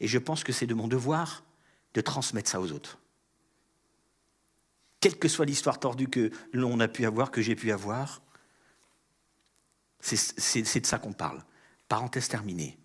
Et 0.00 0.08
je 0.08 0.18
pense 0.18 0.44
que 0.44 0.52
c'est 0.52 0.66
de 0.66 0.74
mon 0.74 0.88
devoir 0.88 1.44
de 1.94 2.00
transmettre 2.00 2.50
ça 2.50 2.60
aux 2.60 2.72
autres 2.72 2.98
quelle 5.02 5.18
que 5.18 5.28
soit 5.28 5.44
l'histoire 5.44 5.80
tordue 5.80 6.08
que 6.08 6.30
l'on 6.52 6.78
a 6.78 6.86
pu 6.86 7.04
avoir, 7.04 7.32
que 7.32 7.42
j'ai 7.42 7.56
pu 7.56 7.72
avoir. 7.72 8.22
C'est 10.00 10.62
de 10.62 10.86
ça 10.86 10.98
qu'on 10.98 11.12
parle. 11.12 11.44
Parenthèse 11.88 12.28
terminée. 12.28 12.78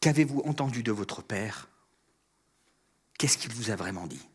Qu'avez-vous 0.00 0.40
entendu 0.46 0.82
de 0.82 0.90
votre 0.90 1.22
Père? 1.22 1.68
Qu'est-ce 3.18 3.36
qu'il 3.36 3.52
vous 3.52 3.70
a 3.70 3.76
vraiment 3.76 4.06
dit? 4.06 4.26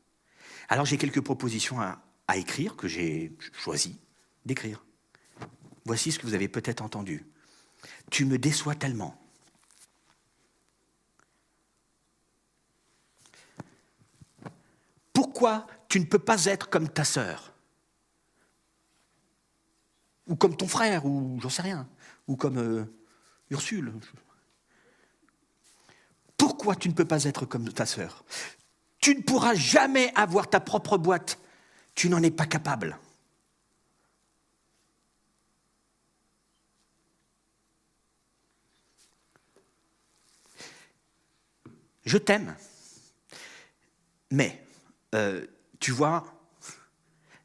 Alors 0.69 0.85
j'ai 0.85 0.97
quelques 0.97 1.21
propositions 1.21 1.81
à, 1.81 1.99
à 2.27 2.37
écrire 2.37 2.75
que 2.75 2.87
j'ai 2.87 3.35
choisi 3.53 3.99
d'écrire. 4.45 4.85
Voici 5.85 6.11
ce 6.11 6.19
que 6.19 6.25
vous 6.25 6.33
avez 6.33 6.47
peut-être 6.47 6.81
entendu. 6.81 7.25
Tu 8.09 8.25
me 8.25 8.37
déçois 8.37 8.75
tellement. 8.75 9.19
Pourquoi 15.13 15.65
tu 15.87 15.99
ne 15.99 16.05
peux 16.05 16.19
pas 16.19 16.45
être 16.45 16.69
comme 16.69 16.89
ta 16.89 17.03
sœur? 17.03 17.53
Ou 20.27 20.35
comme 20.35 20.57
ton 20.57 20.67
frère, 20.67 21.05
ou 21.05 21.39
j'en 21.41 21.49
sais 21.49 21.61
rien, 21.61 21.87
ou 22.27 22.35
comme 22.35 22.57
euh, 22.57 22.85
Ursule. 23.49 23.93
Pourquoi 26.35 26.75
tu 26.75 26.89
ne 26.89 26.93
peux 26.93 27.05
pas 27.05 27.23
être 27.23 27.45
comme 27.45 27.71
ta 27.71 27.85
sœur? 27.85 28.25
Tu 28.99 29.15
ne 29.15 29.21
pourras 29.21 29.53
jamais 29.53 30.11
avoir 30.15 30.49
ta 30.49 30.59
propre 30.59 30.97
boîte. 30.97 31.39
Tu 31.97 32.09
n'en 32.09 32.21
es 32.21 32.29
pas 32.29 32.45
capable. 32.45 32.95
Je 42.05 42.19
t'aime, 42.19 42.55
mais 44.29 44.63
euh, 45.15 45.45
tu 45.79 45.91
vois, 45.91 46.39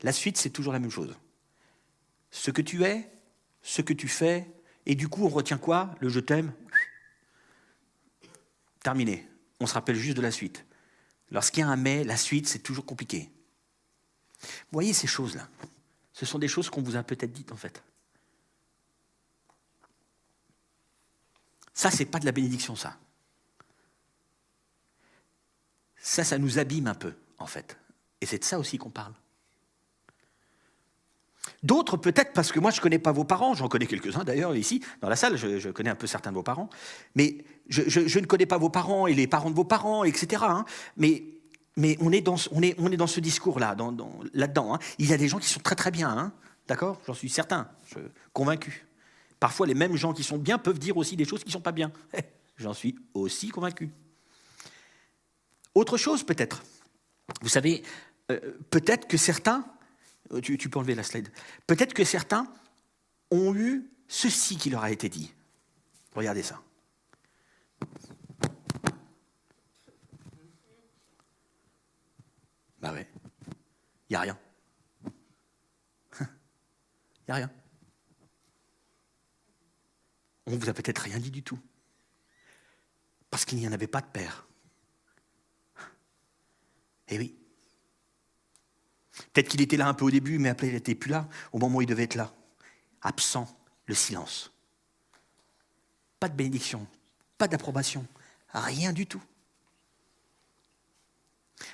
la 0.02 0.12
suite, 0.12 0.36
c'est 0.36 0.50
toujours 0.50 0.74
la 0.74 0.80
même 0.80 0.90
chose. 0.90 1.16
Ce 2.30 2.50
que 2.50 2.60
tu 2.60 2.84
es, 2.84 3.10
ce 3.62 3.80
que 3.80 3.94
tu 3.94 4.06
fais, 4.06 4.46
et 4.84 4.94
du 4.94 5.08
coup, 5.08 5.24
on 5.24 5.30
retient 5.30 5.56
quoi? 5.56 5.94
Le 6.00 6.10
je 6.10 6.20
t'aime 6.20 6.52
Terminé. 8.82 9.26
On 9.60 9.66
se 9.66 9.72
rappelle 9.72 9.96
juste 9.96 10.18
de 10.18 10.22
la 10.22 10.30
suite. 10.30 10.66
Lorsqu'il 11.30 11.60
y 11.60 11.62
a 11.64 11.68
un 11.68 11.76
mais, 11.76 12.04
la 12.04 12.18
suite, 12.18 12.46
c'est 12.48 12.58
toujours 12.58 12.84
compliqué. 12.84 13.30
Voyez 14.70 14.92
ces 14.92 15.06
choses-là 15.06 15.48
Ce 16.12 16.26
sont 16.26 16.38
des 16.38 16.48
choses 16.48 16.70
qu'on 16.70 16.82
vous 16.82 16.96
a 16.96 17.02
peut-être 17.02 17.32
dites, 17.32 17.52
en 17.52 17.56
fait. 17.56 17.82
Ça, 21.74 21.90
c'est 21.90 22.04
pas 22.04 22.18
de 22.18 22.26
la 22.26 22.32
bénédiction, 22.32 22.76
ça. 22.76 22.96
Ça, 25.96 26.24
ça 26.24 26.38
nous 26.38 26.58
abîme 26.58 26.86
un 26.88 26.94
peu, 26.94 27.14
en 27.38 27.46
fait. 27.46 27.76
Et 28.20 28.26
c'est 28.26 28.38
de 28.38 28.44
ça 28.44 28.58
aussi 28.58 28.78
qu'on 28.78 28.90
parle. 28.90 29.14
D'autres, 31.62 31.96
peut-être 31.96 32.32
parce 32.32 32.50
que 32.50 32.58
moi, 32.58 32.70
je 32.70 32.78
ne 32.78 32.82
connais 32.82 32.98
pas 32.98 33.12
vos 33.12 33.24
parents, 33.24 33.54
j'en 33.54 33.68
connais 33.68 33.86
quelques-uns 33.86 34.24
d'ailleurs 34.24 34.54
ici, 34.56 34.82
dans 35.00 35.08
la 35.08 35.16
salle, 35.16 35.36
je, 35.36 35.70
connais 35.70 35.90
un 35.90 35.94
peu 35.94 36.08
certains 36.08 36.30
de 36.30 36.36
vos 36.36 36.42
parents, 36.42 36.68
mais 37.14 37.44
je, 37.68 38.18
ne 38.18 38.26
connais 38.26 38.46
pas 38.46 38.58
vos 38.58 38.68
parents 38.68 39.06
et 39.06 39.14
les 39.14 39.28
parents 39.28 39.50
de 39.50 39.54
vos 39.54 39.64
parents, 39.64 40.02
etc. 40.04 40.42
Hein. 40.46 40.64
mais 40.96 41.24
mais 41.76 41.96
on 42.00 42.12
est 42.12 42.20
dans, 42.20 42.36
on 42.50 42.62
est, 42.62 42.74
on 42.78 42.90
est 42.92 42.96
dans 42.96 43.06
ce 43.06 43.20
discours-là, 43.20 43.74
dans, 43.74 43.92
dans- 43.92 44.18
là-dedans. 44.34 44.74
hein. 44.74 44.78
Il 44.98 45.08
y 45.08 45.12
a 45.12 45.16
des 45.16 45.28
gens 45.28 45.38
qui 45.38 45.48
sont 45.48 45.60
très 45.60 45.74
très 45.76 45.90
bien, 45.90 46.10
hein. 46.10 46.32
d'accord? 46.68 47.00
J'en 47.06 47.14
suis 47.14 47.28
certain, 47.30 47.68
convaincu. 48.32 48.86
Parfois, 49.40 49.66
les 49.66 49.74
mêmes 49.74 49.96
gens 49.96 50.12
qui 50.12 50.22
sont 50.22 50.38
bien 50.38 50.58
peuvent 50.58 50.78
dire 50.78 50.96
aussi 50.96 51.16
des 51.16 51.24
choses 51.24 51.40
qui 51.40 51.48
ne 51.48 51.52
sont 51.52 51.60
pas 51.60 51.72
bien. 51.72 51.90
J'en 52.56 52.74
suis 52.74 52.94
aussi 53.14 53.48
convaincu. 53.48 53.90
Autre 55.74 55.96
chose 55.96 56.22
peut-être. 56.22 56.62
Vous 57.40 57.48
savez, 57.48 57.82
euh, 58.30 58.38
peut-être 58.70 59.08
que 59.08 59.16
certains, 59.16 59.64
euh, 60.32 60.40
tu 60.40 60.56
peux 60.68 60.78
enlever 60.78 60.94
la 60.94 61.02
slide, 61.02 61.28
peut-être 61.66 61.94
que 61.94 62.04
certains 62.04 62.46
ont 63.30 63.54
eu 63.54 63.88
ceci 64.06 64.56
qui 64.58 64.68
leur 64.70 64.84
a 64.84 64.90
été 64.90 65.08
dit. 65.08 65.32
Regardez 66.14 66.42
ça. 66.42 66.60
Bah 72.82 72.92
ouais, 72.92 73.08
il 74.08 74.12
n'y 74.12 74.16
a 74.16 74.20
rien. 74.20 74.38
Il 76.20 77.28
n'y 77.28 77.32
a 77.32 77.34
rien. 77.36 77.50
On 80.46 80.56
vous 80.56 80.68
a 80.68 80.74
peut-être 80.74 80.98
rien 80.98 81.20
dit 81.20 81.30
du 81.30 81.44
tout. 81.44 81.60
Parce 83.30 83.44
qu'il 83.44 83.58
n'y 83.58 83.68
en 83.68 83.72
avait 83.72 83.86
pas 83.86 84.00
de 84.00 84.06
père. 84.06 84.46
Eh 87.06 87.18
oui. 87.18 87.38
Peut-être 89.32 89.48
qu'il 89.48 89.60
était 89.60 89.76
là 89.76 89.86
un 89.86 89.94
peu 89.94 90.04
au 90.04 90.10
début, 90.10 90.38
mais 90.38 90.48
après 90.48 90.66
il 90.66 90.72
n'était 90.72 90.96
plus 90.96 91.10
là 91.10 91.28
au 91.52 91.58
moment 91.58 91.78
où 91.78 91.82
il 91.82 91.86
devait 91.86 92.02
être 92.02 92.16
là. 92.16 92.34
Absent, 93.00 93.46
le 93.86 93.94
silence. 93.94 94.52
Pas 96.18 96.28
de 96.28 96.34
bénédiction, 96.34 96.86
pas 97.38 97.46
d'approbation, 97.46 98.06
rien 98.52 98.92
du 98.92 99.06
tout. 99.06 99.22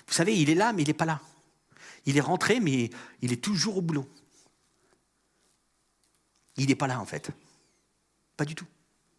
Vous 0.07 0.15
savez, 0.15 0.39
il 0.39 0.51
est 0.51 0.55
là, 0.55 0.73
mais 0.73 0.83
il 0.83 0.89
n'est 0.89 0.95
pas 0.95 1.05
là. 1.05 1.21
Il 2.07 2.17
est 2.17 2.23
rentré, 2.23 2.61
mais 2.61 2.91
il 3.21 3.33
est 3.33 3.43
toujours 3.43 3.79
au 3.79 3.83
boulot. 3.83 4.09
Il 6.57 6.67
n'est 6.67 6.75
pas 6.75 6.87
là, 6.87 7.01
en 7.01 7.05
fait. 7.05 7.31
Pas 8.37 8.45
du 8.45 8.55
tout. 8.55 8.67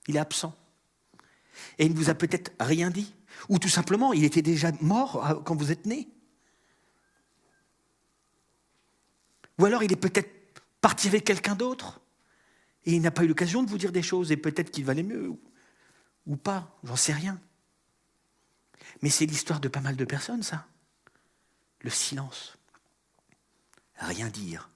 Il 0.07 0.15
est 0.15 0.19
absent. 0.19 0.55
Et 1.77 1.85
il 1.85 1.93
ne 1.93 1.97
vous 1.97 2.09
a 2.09 2.13
peut-être 2.13 2.51
rien 2.59 2.89
dit. 2.89 3.13
Ou 3.47 3.59
tout 3.59 3.69
simplement, 3.69 4.13
il 4.13 4.23
était 4.23 4.41
déjà 4.41 4.71
mort 4.81 5.25
euh, 5.25 5.35
quand 5.35 5.55
vous 5.55 5.71
êtes 5.71 5.85
né. 5.85 6.07
Ou 9.57 9.65
alors 9.65 9.83
il 9.83 9.91
est 9.91 9.97
peut-être 9.97 10.29
parti 10.81 11.07
avec 11.07 11.25
quelqu'un 11.25 11.55
d'autre. 11.55 12.01
Et 12.85 12.93
il 12.93 13.01
n'a 13.01 13.11
pas 13.11 13.23
eu 13.23 13.27
l'occasion 13.27 13.61
de 13.61 13.69
vous 13.69 13.77
dire 13.77 13.91
des 13.91 14.01
choses. 14.01 14.31
Et 14.31 14.37
peut-être 14.37 14.71
qu'il 14.71 14.85
valait 14.85 15.03
mieux. 15.03 15.29
Ou, 15.29 15.39
ou 16.25 16.35
pas. 16.37 16.77
J'en 16.83 16.95
sais 16.95 17.13
rien. 17.13 17.39
Mais 19.01 19.09
c'est 19.09 19.25
l'histoire 19.25 19.59
de 19.59 19.67
pas 19.67 19.81
mal 19.81 19.95
de 19.95 20.05
personnes, 20.05 20.43
ça. 20.43 20.67
Le 21.81 21.89
silence. 21.89 22.57
Rien 23.95 24.27
dire. 24.27 24.69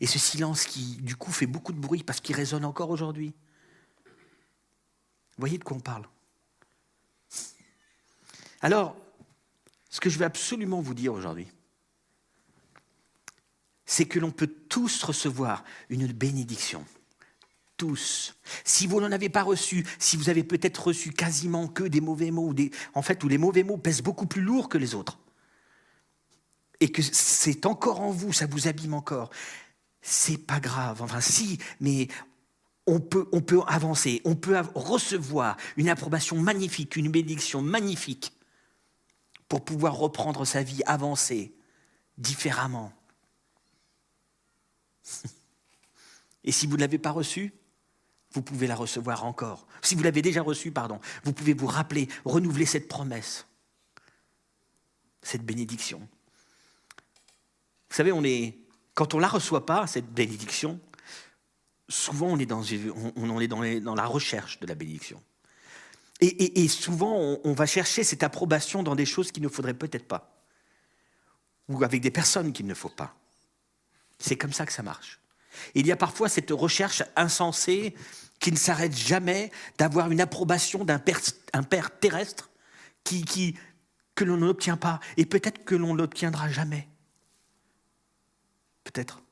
Et 0.00 0.06
ce 0.06 0.18
silence 0.18 0.64
qui, 0.64 0.96
du 0.96 1.16
coup, 1.16 1.32
fait 1.32 1.46
beaucoup 1.46 1.72
de 1.72 1.80
bruit 1.80 2.02
parce 2.02 2.20
qu'il 2.20 2.36
résonne 2.36 2.64
encore 2.64 2.90
aujourd'hui. 2.90 3.34
Voyez 5.38 5.58
de 5.58 5.64
quoi 5.64 5.76
on 5.76 5.80
parle 5.80 6.08
Alors, 8.60 8.96
ce 9.88 10.00
que 10.00 10.10
je 10.10 10.18
vais 10.18 10.24
absolument 10.24 10.80
vous 10.80 10.94
dire 10.94 11.12
aujourd'hui, 11.12 11.48
c'est 13.86 14.06
que 14.06 14.18
l'on 14.18 14.30
peut 14.30 14.52
tous 14.68 15.02
recevoir 15.02 15.64
une 15.88 16.06
bénédiction. 16.12 16.84
Tous. 17.78 18.34
Si 18.64 18.86
vous 18.88 19.00
n'en 19.00 19.12
avez 19.12 19.28
pas 19.28 19.44
reçu, 19.44 19.86
si 20.00 20.16
vous 20.16 20.28
avez 20.28 20.42
peut-être 20.42 20.88
reçu 20.88 21.12
quasiment 21.12 21.68
que 21.68 21.84
des 21.84 22.00
mauvais 22.00 22.32
mots, 22.32 22.52
en 22.92 23.02
fait, 23.02 23.22
où 23.22 23.28
les 23.28 23.38
mauvais 23.38 23.62
mots 23.62 23.78
pèsent 23.78 24.02
beaucoup 24.02 24.26
plus 24.26 24.42
lourd 24.42 24.68
que 24.68 24.76
les 24.78 24.96
autres, 24.96 25.18
et 26.80 26.90
que 26.90 27.02
c'est 27.02 27.66
encore 27.66 28.00
en 28.00 28.10
vous, 28.10 28.32
ça 28.32 28.46
vous 28.46 28.66
abîme 28.66 28.94
encore, 28.94 29.30
c'est 30.02 30.38
pas 30.38 30.58
grave. 30.58 31.02
Enfin, 31.02 31.20
si, 31.20 31.58
mais 31.80 32.08
on 32.86 33.00
peut, 33.00 33.28
on 33.32 33.42
peut 33.42 33.60
avancer, 33.66 34.22
on 34.24 34.34
peut 34.34 34.60
recevoir 34.74 35.56
une 35.76 35.88
approbation 35.88 36.36
magnifique, 36.36 36.96
une 36.96 37.10
bénédiction 37.10 37.62
magnifique 37.62 38.32
pour 39.48 39.64
pouvoir 39.64 39.96
reprendre 39.96 40.44
sa 40.44 40.64
vie, 40.64 40.82
avancer 40.84 41.54
différemment. 42.16 42.92
Et 46.44 46.52
si 46.52 46.66
vous 46.66 46.76
ne 46.76 46.80
l'avez 46.80 46.98
pas 46.98 47.10
reçue, 47.10 47.52
vous 48.32 48.42
pouvez 48.42 48.66
la 48.66 48.74
recevoir 48.74 49.24
encore. 49.24 49.66
Si 49.82 49.94
vous 49.94 50.02
l'avez 50.02 50.22
déjà 50.22 50.42
reçue, 50.42 50.70
pardon, 50.70 51.00
vous 51.24 51.32
pouvez 51.32 51.54
vous 51.54 51.66
rappeler, 51.66 52.08
renouveler 52.24 52.66
cette 52.66 52.88
promesse, 52.88 53.46
cette 55.22 55.44
bénédiction. 55.44 56.00
Vous 57.90 57.96
savez, 57.96 58.12
quand 58.94 59.14
on 59.14 59.16
ne 59.16 59.22
la 59.22 59.28
reçoit 59.28 59.64
pas, 59.64 59.86
cette 59.86 60.12
bénédiction, 60.12 60.78
souvent 61.88 62.26
on 62.28 62.38
est 62.38 62.46
dans, 62.46 63.94
la 63.94 64.06
recherche 64.06 64.60
de 64.60 64.66
la 64.66 64.74
bénédiction. 64.74 65.22
Et 66.20 66.68
souvent 66.68 67.16
on, 67.16 67.40
on 67.44 67.52
va 67.52 67.64
chercher 67.64 68.04
cette 68.04 68.22
approbation 68.22 68.82
dans 68.82 68.96
des 68.96 69.06
choses 69.06 69.32
qu'il 69.32 69.42
ne 69.42 69.48
faudrait 69.48 69.74
peut-être 69.74 70.06
pas. 70.06 70.34
Ou 71.68 71.82
avec 71.84 72.00
des 72.00 72.10
personnes 72.10 72.52
qu'il 72.52 72.66
ne 72.66 72.74
faut 72.74 72.88
pas. 72.88 73.14
C'est 74.18 74.36
comme 74.36 74.52
ça 74.52 74.66
que 74.66 74.72
ça 74.72 74.82
marche. 74.82 75.20
Il 75.74 75.86
y 75.86 75.92
a 75.92 75.96
parfois 75.96 76.28
cette 76.28 76.50
recherche 76.50 77.02
insensée 77.16 77.94
qui 78.40 78.52
ne 78.52 78.56
s'arrête 78.56 78.96
jamais 78.96 79.50
d'avoir 79.78 80.10
une 80.10 80.20
approbation 80.20 80.84
d'un 80.84 80.98
père, 80.98 81.98
terrestre 82.00 82.50
qui, 83.04 83.56
que 84.14 84.24
l'on 84.24 84.36
n'obtient 84.36 84.76
pas. 84.76 85.00
Et 85.16 85.26
peut-être 85.26 85.64
que 85.64 85.74
l'on 85.74 85.94
l'obtiendra 85.94 86.48
jamais. 86.48 86.88
Peut-être. 88.84 89.22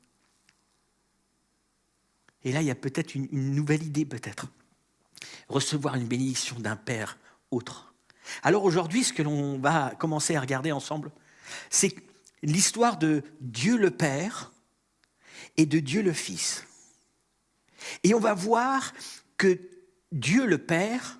Et 2.43 2.51
là, 2.51 2.61
il 2.61 2.67
y 2.67 2.71
a 2.71 2.75
peut-être 2.75 3.15
une 3.15 3.51
nouvelle 3.53 3.83
idée, 3.83 4.05
peut-être. 4.05 4.47
Recevoir 5.47 5.95
une 5.95 6.07
bénédiction 6.07 6.59
d'un 6.59 6.75
Père 6.75 7.17
autre. 7.51 7.93
Alors 8.43 8.63
aujourd'hui, 8.63 9.03
ce 9.03 9.13
que 9.13 9.23
l'on 9.23 9.59
va 9.59 9.93
commencer 9.97 10.35
à 10.35 10.41
regarder 10.41 10.71
ensemble, 10.71 11.11
c'est 11.69 11.95
l'histoire 12.43 12.97
de 12.97 13.23
Dieu 13.41 13.77
le 13.77 13.91
Père 13.91 14.51
et 15.57 15.65
de 15.65 15.79
Dieu 15.79 16.01
le 16.01 16.13
Fils. 16.13 16.65
Et 18.03 18.13
on 18.13 18.19
va 18.19 18.33
voir 18.33 18.93
que 19.37 19.59
Dieu 20.11 20.45
le 20.45 20.57
Père 20.57 21.19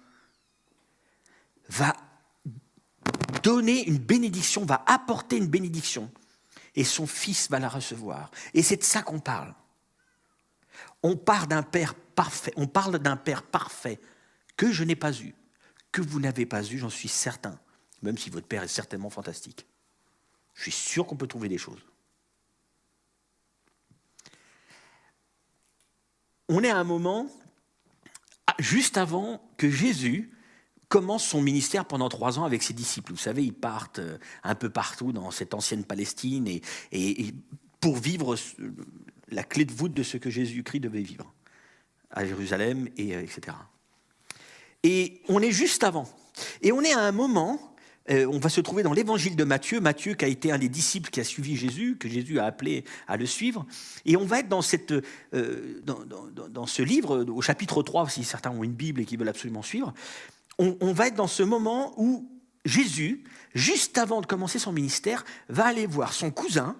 va 1.69 1.95
donner 3.43 3.87
une 3.87 3.97
bénédiction, 3.97 4.65
va 4.65 4.83
apporter 4.87 5.37
une 5.37 5.47
bénédiction, 5.47 6.11
et 6.75 6.83
son 6.83 7.07
Fils 7.07 7.49
va 7.49 7.59
la 7.59 7.69
recevoir. 7.69 8.31
Et 8.53 8.63
c'est 8.63 8.77
de 8.77 8.83
ça 8.83 9.01
qu'on 9.01 9.19
parle. 9.19 9.53
On 11.03 11.15
parle 11.15 11.47
d'un 11.47 11.63
Père 11.63 11.95
parfait, 11.95 12.53
on 12.55 12.67
parle 12.67 12.99
d'un 12.99 13.17
Père 13.17 13.43
parfait 13.43 13.99
que 14.55 14.71
je 14.71 14.83
n'ai 14.83 14.95
pas 14.95 15.13
eu, 15.13 15.35
que 15.91 16.01
vous 16.01 16.19
n'avez 16.19 16.45
pas 16.45 16.63
eu, 16.63 16.77
j'en 16.77 16.89
suis 16.89 17.09
certain, 17.09 17.59
même 18.01 18.17
si 18.17 18.29
votre 18.29 18.47
Père 18.47 18.63
est 18.63 18.67
certainement 18.67 19.09
fantastique. 19.09 19.65
Je 20.55 20.63
suis 20.63 20.71
sûr 20.71 21.05
qu'on 21.05 21.15
peut 21.15 21.27
trouver 21.27 21.49
des 21.49 21.57
choses. 21.57 21.81
On 26.49 26.63
est 26.63 26.69
à 26.69 26.77
un 26.77 26.83
moment, 26.83 27.27
ah, 28.47 28.55
juste 28.59 28.97
avant 28.97 29.41
que 29.57 29.69
Jésus 29.69 30.31
commence 30.87 31.25
son 31.25 31.41
ministère 31.41 31.85
pendant 31.85 32.09
trois 32.09 32.39
ans 32.39 32.45
avec 32.45 32.63
ses 32.63 32.73
disciples. 32.73 33.11
Vous 33.11 33.17
savez, 33.17 33.43
ils 33.43 33.53
partent 33.53 33.99
euh, 33.99 34.17
un 34.43 34.55
peu 34.55 34.69
partout 34.69 35.11
dans 35.11 35.31
cette 35.31 35.53
ancienne 35.53 35.83
Palestine 35.83 36.47
et, 36.47 37.33
pour 37.81 37.97
vivre 37.97 38.35
la 39.29 39.43
clé 39.43 39.65
de 39.65 39.73
voûte 39.73 39.93
de 39.93 40.03
ce 40.03 40.17
que 40.17 40.29
Jésus-Christ 40.29 40.79
devait 40.79 41.01
vivre 41.01 41.33
à 42.09 42.25
Jérusalem, 42.25 42.87
et, 42.97 43.15
euh, 43.15 43.21
etc. 43.21 43.57
Et 44.83 45.21
on 45.27 45.41
est 45.41 45.51
juste 45.51 45.83
avant. 45.83 46.07
Et 46.61 46.71
on 46.71 46.81
est 46.81 46.93
à 46.93 47.01
un 47.01 47.11
moment, 47.11 47.75
euh, 48.09 48.25
on 48.31 48.39
va 48.39 48.49
se 48.49 48.61
trouver 48.61 48.83
dans 48.83 48.93
l'évangile 48.93 49.35
de 49.35 49.43
Matthieu, 49.43 49.79
Matthieu 49.79 50.13
qui 50.13 50.25
a 50.25 50.27
été 50.27 50.51
un 50.51 50.57
des 50.57 50.69
disciples 50.69 51.09
qui 51.09 51.19
a 51.19 51.23
suivi 51.23 51.55
Jésus, 51.57 51.97
que 51.97 52.07
Jésus 52.07 52.39
a 52.39 52.45
appelé 52.45 52.85
à 53.07 53.17
le 53.17 53.25
suivre. 53.25 53.65
Et 54.05 54.15
on 54.15 54.25
va 54.25 54.39
être 54.39 54.47
dans, 54.47 54.61
cette, 54.61 54.93
euh, 55.33 55.81
dans, 55.83 56.65
ce 56.67 56.81
livre, 56.81 57.25
au 57.25 57.41
chapitre 57.41 57.83
3, 57.83 58.09
si 58.09 58.23
certains 58.23 58.51
ont 58.51 58.63
une 58.63 58.73
Bible 58.73 59.01
et 59.01 59.05
qui 59.05 59.17
veulent 59.17 59.29
absolument 59.29 59.63
suivre, 59.63 59.93
on, 60.59 60.93
va 60.93 61.07
être 61.07 61.15
dans 61.15 61.27
ce 61.27 61.43
moment 61.43 61.93
où 61.97 62.27
Jésus, 62.65 63.23
juste 63.53 63.97
avant 63.99 64.21
de 64.21 64.25
commencer 64.25 64.57
son 64.57 64.71
ministère, 64.71 65.23
va 65.49 65.65
aller 65.65 65.85
voir 65.85 66.13
son 66.13 66.31
cousin 66.31 66.75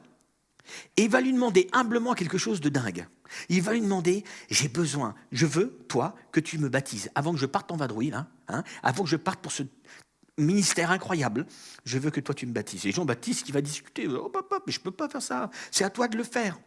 et 0.98 1.08
va 1.08 1.22
lui 1.22 1.32
demander 1.32 1.70
humblement 1.74 2.16
quelque 2.16 2.40
chose 2.40 2.60
de 2.60 2.70
dingue. 2.70 3.06
Il 3.50 3.62
va 3.62 3.74
lui 3.74 3.82
demander, 3.82 4.24
j'ai 4.50 4.68
besoin, 4.68 5.14
je 5.32 5.46
veux, 5.46 5.78
toi, 5.88 6.16
que 6.32 6.40
tu 6.40 6.58
me 6.58 6.70
baptises. 6.70 7.12
Avant 7.14 7.34
que 7.34 7.40
je 7.40 7.46
parte 7.46 7.72
en 7.72 7.78
vadrouille, 7.78 8.14
hein, 8.14 8.64
avant 8.82 9.04
que 9.04 9.10
je 9.10 9.16
parte 9.16 9.42
pour 9.42 9.52
ce 9.52 9.64
ministère 10.38 10.92
incroyable, 10.92 11.46
je 11.86 11.98
veux 11.98 12.12
que 12.12 12.20
toi, 12.20 12.36
tu 12.36 12.46
me 12.46 12.54
baptises. 12.54 12.86
Et 12.86 12.92
Jean-Baptiste 12.92 13.44
qui 13.46 13.52
va 13.52 13.62
discuter, 13.62 14.08
oh 14.08 14.30
papa, 14.30 14.60
mais 14.66 14.72
je 14.74 14.80
ne 14.80 14.84
peux 14.84 14.92
pas 14.92 15.10
faire 15.10 15.22
ça, 15.22 15.50
c'est 15.72 15.84
à 15.84 15.90
toi 15.90 16.08
de 16.08 16.18
le 16.18 16.24
faire. 16.24 16.60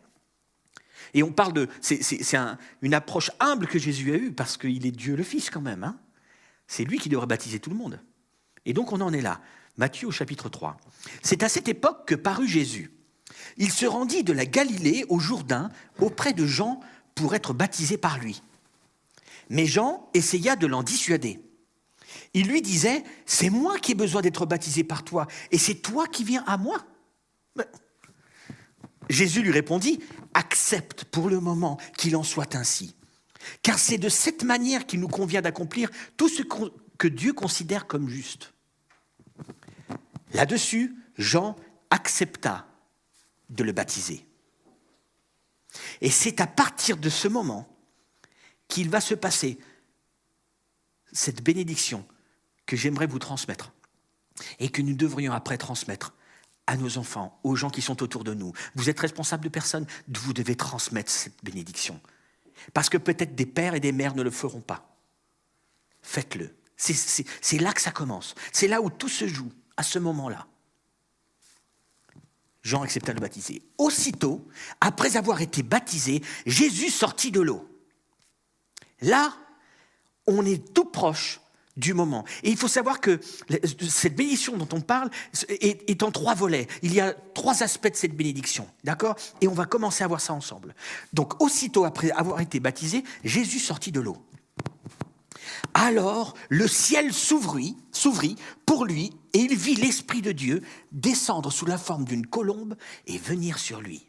Et 1.15 1.23
on 1.23 1.33
parle 1.33 1.53
de, 1.53 1.69
c'est, 1.81 2.03
c'est- 2.03 2.23
c'est 2.23 2.37
un- 2.37 2.59
une 2.83 2.95
approche 2.95 3.31
humble 3.41 3.67
que 3.67 3.79
Jésus 3.79 4.13
a 4.13 4.17
eue, 4.17 4.33
parce 4.33 4.57
qu'il 4.57 4.85
est 4.87 4.91
Dieu 4.91 5.17
le 5.17 5.23
Fils 5.23 5.51
quand 5.51 5.61
même. 5.63 5.85
hein. 5.85 5.99
C'est 6.67 6.85
lui 6.85 6.99
qui 6.99 7.09
devrait 7.09 7.27
baptiser 7.27 7.59
tout 7.59 7.71
le 7.71 7.77
monde. 7.77 8.01
Et 8.67 8.73
donc 8.73 8.93
on 8.93 9.01
en 9.01 9.13
est 9.13 9.23
là. 9.23 9.41
Matthieu 9.77 10.09
au 10.09 10.11
chapitre 10.13 10.49
3. 10.49 10.77
C'est 11.23 11.43
à 11.43 11.49
cette 11.49 11.69
époque 11.69 12.07
que 12.07 12.15
parut 12.15 12.47
Jésus. 12.49 12.93
Il 13.57 13.71
se 13.73 13.87
rendit 13.87 14.25
de 14.25 14.33
la 14.33 14.45
Galilée 14.47 15.05
au 15.09 15.19
Jourdain 15.19 15.71
auprès 15.99 16.33
de 16.33 16.47
Jean 16.47 16.81
pour 17.15 17.35
être 17.35 17.55
baptisé 17.55 17.97
par 17.97 18.19
lui. 18.19 18.43
Mais 19.49 19.67
Jean 19.67 20.09
essaya 20.15 20.55
de 20.55 20.67
l'en 20.67 20.83
dissuader. 20.83 21.41
Il 22.35 22.49
lui 22.49 22.63
disait, 22.63 23.03
c'est 23.27 23.51
moi 23.51 23.79
qui 23.79 23.93
ai 23.93 23.95
besoin 23.95 24.23
d'être 24.23 24.47
baptisé 24.47 24.85
par 24.85 25.05
toi, 25.05 25.27
et 25.51 25.59
c'est 25.59 25.75
toi 25.77 26.07
qui 26.07 26.25
viens 26.25 26.45
à 26.47 26.57
moi. 26.57 26.85
Jésus 29.09 29.43
lui 29.43 29.51
répondit, 29.51 30.01
accepte 30.35 31.05
pour 31.05 31.29
le 31.29 31.41
moment 31.41 31.79
qu'il 31.99 32.15
en 32.15 32.23
soit 32.23 32.55
ainsi, 32.55 32.95
car 33.63 33.79
c'est 33.79 33.99
de 33.99 34.09
cette 34.09 34.45
manière 34.45 34.87
qu'il 34.87 35.01
nous 35.01 35.09
convient 35.09 35.43
d'accomplir 35.43 35.91
tout 36.17 36.29
ce 36.29 36.43
que 36.99 37.09
Dieu 37.09 37.33
considère 37.33 37.89
comme 37.89 38.09
juste. 38.09 38.53
Là-dessus, 40.33 40.95
Jean 41.17 41.57
accepta 41.91 42.69
de 43.49 43.65
le 43.65 43.73
baptiser. 43.73 44.25
Et 46.01 46.11
c'est 46.11 46.41
à 46.41 46.47
partir 46.47 46.97
de 46.97 47.09
ce 47.09 47.27
moment 47.27 47.69
qu'il 48.69 48.89
va 48.89 49.01
se 49.01 49.15
passer 49.15 49.59
cette 51.13 51.43
bénédiction 51.43 52.07
que 52.71 52.77
j'aimerais 52.77 53.09
vous 53.09 53.19
transmettre 53.19 53.73
et 54.61 54.69
que 54.69 54.81
nous 54.81 54.95
devrions 54.95 55.33
après 55.33 55.59
transmettre 55.59 56.15
à 56.69 56.77
nos 56.77 56.99
enfants, 56.99 57.41
aux 57.43 57.57
gens 57.57 57.69
qui 57.69 57.83
sont 57.83 58.01
autour 58.01 58.23
de 58.23 58.33
nous. 58.33 58.53
Vous 58.77 58.89
êtes 58.89 59.01
responsable 59.01 59.43
de 59.43 59.49
personne, 59.49 59.89
vous 60.07 60.33
devez 60.33 60.55
transmettre 60.55 61.11
cette 61.11 61.43
bénédiction. 61.43 62.01
Parce 62.73 62.89
que 62.89 62.97
peut-être 62.97 63.35
des 63.35 63.45
pères 63.45 63.75
et 63.75 63.81
des 63.81 63.91
mères 63.91 64.15
ne 64.15 64.23
le 64.23 64.31
feront 64.31 64.61
pas. 64.61 64.97
Faites-le. 66.01 66.55
C'est 66.77 67.59
là 67.59 67.73
que 67.73 67.81
ça 67.81 67.91
commence. 67.91 68.37
C'est 68.53 68.69
là 68.69 68.81
où 68.81 68.89
tout 68.89 69.09
se 69.09 69.27
joue, 69.27 69.51
à 69.77 69.83
ce 69.83 69.99
moment-là. 69.99 70.47
Jean 72.63 72.83
accepta 72.83 73.11
de 73.11 73.17
le 73.17 73.23
baptiser. 73.23 73.63
Aussitôt, 73.79 74.47
après 74.81 75.17
avoir 75.17 75.41
été 75.41 75.65
baptisé, 75.65 76.23
Jésus 76.47 76.91
sortit 76.91 77.33
de 77.33 77.41
l'eau. 77.41 77.69
Là, 79.01 79.37
on 80.29 80.47
est 80.47 80.73
tout 80.73 80.85
proche 80.85 81.41
du 81.81 81.95
moment. 81.95 82.25
Et 82.43 82.51
il 82.51 82.57
faut 82.57 82.69
savoir 82.69 83.01
que 83.01 83.19
cette 83.89 84.15
bénédiction 84.15 84.57
dont 84.57 84.69
on 84.73 84.81
parle 84.81 85.11
est, 85.49 86.03
en 86.03 86.11
trois 86.11 86.35
volets. 86.35 86.69
Il 86.83 86.95
y 86.95 87.01
a 87.01 87.13
trois 87.35 87.63
aspects 87.63 87.91
de 87.91 87.97
cette 87.97 88.17
bénédiction, 88.17 88.69
d'accord? 88.85 89.17
Et 89.41 89.49
on 89.49 89.55
va 89.55 89.67
commencer 89.67 90.05
à 90.05 90.07
voir 90.07 90.21
ça 90.21 90.35
ensemble. 90.35 90.75
Donc, 91.13 91.43
aussitôt 91.43 91.85
après 91.85 92.11
avoir 92.13 92.41
été 92.41 92.61
baptisé, 92.61 93.03
Jésus 93.25 93.59
sortit 93.59 93.93
de 93.93 94.01
l'eau. 94.01 94.19
Alors 95.75 96.35
le 96.49 96.67
ciel 96.67 97.13
s'ouvrit, 97.13 97.77
s'ouvrit 97.93 98.37
pour 98.67 98.85
lui, 98.85 99.13
et 99.35 99.41
il 99.41 99.57
vit 99.57 99.75
l'Esprit 99.75 100.23
de 100.23 100.33
Dieu 100.33 100.63
descendre 100.91 101.53
sous 101.53 101.67
la 101.67 101.79
forme 101.79 102.05
d'une 102.05 102.27
colombe 102.27 102.77
et 103.07 103.19
venir 103.19 103.59
sur 103.59 103.81
lui. 103.81 104.07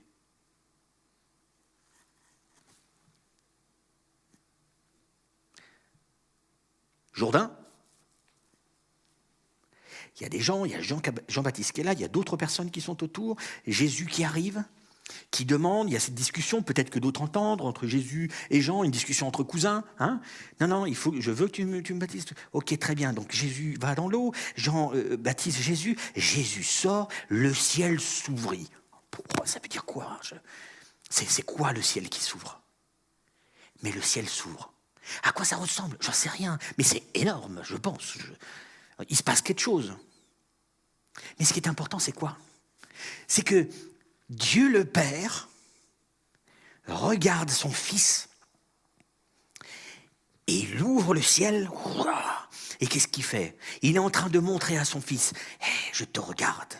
Jourdain, 7.13 7.55
il 10.21 10.23
y 10.23 10.27
a 10.27 10.29
des 10.29 10.39
gens, 10.39 10.65
il 10.65 10.71
y 10.71 10.75
a 10.75 10.81
Jean-Baptiste 10.81 11.71
qui 11.71 11.81
est 11.81 11.83
là, 11.83 11.93
il 11.93 11.99
y 11.99 12.03
a 12.03 12.07
d'autres 12.07 12.37
personnes 12.37 12.69
qui 12.69 12.79
sont 12.79 13.03
autour, 13.03 13.37
Jésus 13.65 14.05
qui 14.05 14.23
arrive, 14.23 14.63
qui 15.31 15.45
demande, 15.45 15.89
il 15.89 15.93
y 15.93 15.95
a 15.95 15.99
cette 15.99 16.13
discussion, 16.13 16.61
peut-être 16.61 16.91
que 16.91 16.99
d'autres 16.99 17.23
entendent, 17.23 17.61
entre 17.61 17.87
Jésus 17.87 18.29
et 18.51 18.61
Jean, 18.61 18.83
une 18.83 18.91
discussion 18.91 19.27
entre 19.27 19.41
cousins. 19.41 19.83
Hein 19.97 20.21
non, 20.59 20.67
non, 20.67 20.85
il 20.85 20.95
faut, 20.95 21.19
je 21.19 21.31
veux 21.31 21.47
que 21.47 21.53
tu 21.53 21.65
me, 21.65 21.81
tu 21.81 21.95
baptises. 21.95 22.25
Ok, 22.53 22.77
très 22.77 22.93
bien. 22.93 23.13
Donc 23.13 23.31
Jésus 23.31 23.75
va 23.81 23.95
dans 23.95 24.07
l'eau, 24.07 24.31
Jean 24.55 24.93
euh, 24.93 25.17
baptise 25.17 25.57
Jésus, 25.57 25.97
Jésus 26.15 26.63
sort, 26.63 27.07
le 27.27 27.51
ciel 27.51 27.99
s'ouvrit. 27.99 28.69
Ça 29.45 29.59
veut 29.59 29.67
dire 29.67 29.85
quoi? 29.85 30.19
C'est 31.09 31.41
quoi 31.41 31.73
le 31.73 31.81
ciel 31.81 32.09
qui 32.09 32.21
s'ouvre? 32.21 32.61
Mais 33.81 33.91
le 33.91 34.01
ciel 34.01 34.29
s'ouvre. 34.29 34.71
À 35.23 35.31
quoi 35.31 35.45
ça 35.45 35.57
ressemble? 35.57 35.97
J'en 35.99 36.13
sais 36.13 36.29
rien, 36.29 36.59
mais 36.77 36.83
c'est 36.83 37.03
énorme, 37.15 37.61
je 37.63 37.75
pense. 37.75 38.19
Il 39.09 39.17
se 39.17 39.23
passe 39.23 39.41
quelque 39.41 39.59
chose. 39.59 39.93
Mais 41.39 41.45
ce 41.45 41.53
qui 41.53 41.59
est 41.59 41.67
important, 41.67 41.99
c'est 41.99 42.11
quoi? 42.11 42.37
C'est 43.27 43.43
que 43.43 43.67
Dieu 44.29 44.69
le 44.69 44.85
Père 44.85 45.49
regarde 46.87 47.49
son 47.49 47.71
Fils 47.71 48.29
et 50.47 50.55
il 50.55 50.81
ouvre 50.81 51.13
le 51.13 51.21
ciel. 51.21 51.69
Et 52.79 52.87
qu'est-ce 52.87 53.07
qu'il 53.07 53.23
fait? 53.23 53.57
Il 53.81 53.95
est 53.95 53.99
en 53.99 54.09
train 54.09 54.29
de 54.29 54.39
montrer 54.39 54.77
à 54.77 54.85
son 54.85 55.01
Fils, 55.01 55.33
je 55.93 56.03
te 56.03 56.19
regarde, 56.19 56.73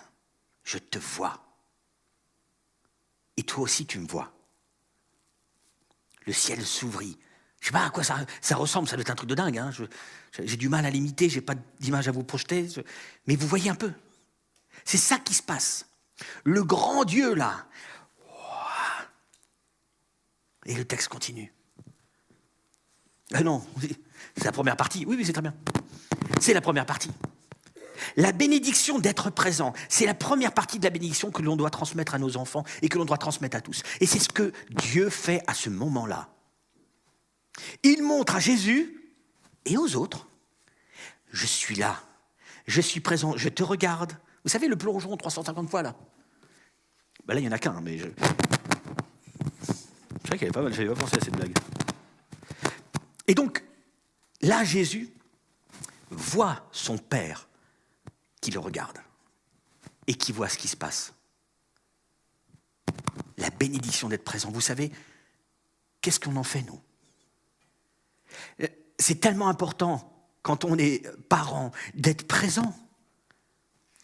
je 0.64 0.78
te 0.78 0.98
vois. 0.98 1.42
Et 3.38 3.44
toi 3.44 3.64
aussi 3.64 3.86
tu 3.86 4.00
me 4.00 4.08
vois. 4.08 4.34
Le 6.26 6.34
ciel 6.34 6.66
s'ouvrit. 6.66 7.18
Je 7.60 7.68
sais 7.68 7.72
pas 7.72 7.86
à 7.86 7.90
quoi 7.92 8.04
ça, 8.04 8.26
ressemble, 8.56 8.88
ça 8.88 8.96
doit 8.96 9.02
être 9.02 9.12
un 9.12 9.16
truc 9.16 9.30
de 9.30 9.36
dingue. 9.36 9.60
Hein. 9.60 9.72
J'ai 10.40 10.58
du 10.58 10.68
mal 10.68 10.86
à 10.86 10.90
l'imiter, 10.90 11.30
j'ai 11.30 11.42
pas 11.42 11.54
d'image 11.80 12.08
à 12.08 12.12
vous 12.12 12.24
projeter. 12.24 12.68
Mais 13.28 13.36
vous 13.36 13.48
voyez 13.48 13.70
un 13.70 13.76
peu. 13.76 13.94
C'est 14.92 14.98
ça 14.98 15.18
qui 15.20 15.34
se 15.34 15.42
passe. 15.42 15.86
Le 16.44 16.66
grand 16.66 17.06
Dieu, 17.06 17.34
là. 17.34 17.66
Et 20.66 20.76
le 20.76 20.84
texte 20.84 21.08
continue. 21.08 21.54
Ah 23.34 23.42
non, 23.42 23.66
c'est 24.36 24.44
la 24.44 24.52
première 24.52 24.76
partie. 24.76 25.06
Oui, 25.06 25.16
oui, 25.18 25.26
c'est 25.26 25.32
très 25.32 25.42
bien. 25.42 25.56
C'est 26.42 26.54
la 26.54 26.60
première 26.60 26.86
partie. 26.86 27.10
La 28.18 28.34
bénédiction 28.34 29.00
d'être 29.00 29.30
présent, 29.30 29.72
c'est 29.88 30.06
la 30.06 30.14
première 30.14 30.54
partie 30.54 30.78
de 30.78 30.84
la 30.84 30.90
bénédiction 30.90 31.32
que 31.32 31.42
l'on 31.42 31.56
doit 31.56 31.70
transmettre 31.70 32.14
à 32.14 32.20
nos 32.20 32.36
enfants 32.36 32.66
et 32.82 32.90
que 32.90 32.98
l'on 32.98 33.06
doit 33.06 33.18
transmettre 33.18 33.56
à 33.56 33.62
tous. 33.62 33.84
Et 34.02 34.06
c'est 34.06 34.20
ce 34.20 34.28
que 34.28 34.52
Dieu 34.72 35.10
fait 35.10 35.42
à 35.48 35.54
ce 35.54 35.70
moment-là. 35.70 36.28
Il 37.84 38.04
montre 38.04 38.36
à 38.36 38.42
Jésus 38.42 39.16
et 39.64 39.78
aux 39.78 39.96
autres, 39.96 40.28
je 41.32 41.46
suis 41.46 41.76
là, 41.76 42.04
je 42.68 42.82
suis 42.82 43.00
présent, 43.00 43.38
je 43.38 43.48
te 43.48 43.64
regarde. 43.64 44.18
Vous 44.44 44.50
savez, 44.50 44.68
le 44.68 44.76
plongeon 44.76 45.16
350 45.16 45.70
fois 45.70 45.84
là, 45.84 45.96
ben 47.26 47.36
là, 47.36 47.40
il 47.40 47.44
n'y 47.44 47.50
en 47.50 47.54
a 47.54 47.60
qu'un, 47.60 47.80
mais 47.82 47.98
je. 47.98 48.08
Je 50.24 50.32
qu'il 50.32 50.42
y 50.42 50.44
avait 50.46 50.52
pas 50.52 50.62
mal, 50.62 50.74
j'avais 50.74 50.90
pas 50.90 50.96
pensé 50.96 51.18
à 51.18 51.20
cette 51.24 51.36
blague. 51.36 51.54
Et 53.28 53.36
donc, 53.36 53.64
là, 54.42 54.64
Jésus 54.64 55.14
voit 56.10 56.68
son 56.72 56.98
Père 56.98 57.48
qui 58.40 58.52
le 58.52 58.60
regarde 58.60 58.98
et 60.08 60.16
qui 60.16 60.32
voit 60.32 60.50
ce 60.50 60.58
qui 60.58 60.68
se 60.68 60.76
passe. 60.76 61.14
La 63.38 63.50
bénédiction 63.50 64.10
d'être 64.10 64.24
présent. 64.24 64.52
Vous 64.52 64.62
savez, 64.62 64.92
qu'est-ce 66.02 66.20
qu'on 66.20 66.36
en 66.36 66.44
fait, 66.44 66.64
nous? 66.64 66.82
C'est 68.98 69.20
tellement 69.20 69.50
important 69.50 70.30
quand 70.42 70.66
on 70.66 70.78
est 70.78 71.08
parent 71.28 71.72
d'être 71.94 72.28
présent. 72.28 72.76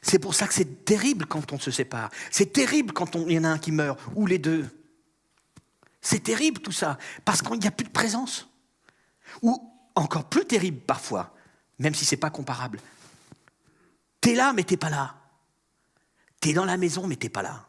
C'est 0.08 0.20
pour 0.20 0.34
ça 0.36 0.48
que 0.48 0.54
c'est 0.54 0.86
terrible 0.86 1.26
quand 1.26 1.52
on 1.52 1.60
se 1.60 1.70
sépare. 1.70 2.10
C'est 2.32 2.54
terrible 2.54 2.93
quand 2.93 3.15
il 3.15 3.34
y 3.34 3.39
en 3.39 3.43
a 3.43 3.50
un 3.50 3.58
qui 3.60 3.74
meurt, 3.74 4.00
ou 4.15 4.26
les 4.26 4.39
deux. 4.39 4.65
C'est 6.02 6.24
terrible 6.24 6.62
tout 6.62 6.72
ça, 6.72 6.98
parce 7.26 7.41
qu'il 7.41 7.60
n'y 7.60 7.67
a 7.67 7.72
plus 7.72 7.86
de 7.86 7.91
présence. 7.91 8.48
Ou 9.41 9.62
encore 9.96 10.30
plus 10.30 10.46
terrible 10.46 10.80
parfois, 10.80 11.36
même 11.80 11.93
si 11.93 12.06
ce 12.06 12.15
n'est 12.15 12.20
pas 12.20 12.30
comparable. 12.30 12.80
T'es 14.22 14.34
là, 14.34 14.54
mais 14.54 14.63
t'es 14.63 14.78
pas 14.78 14.89
là. 14.89 15.15
T'es 16.39 16.54
dans 16.54 16.65
la 16.65 16.78
maison, 16.78 17.06
mais 17.06 17.17
t'es 17.17 17.30
pas 17.30 17.41
là. 17.41 17.65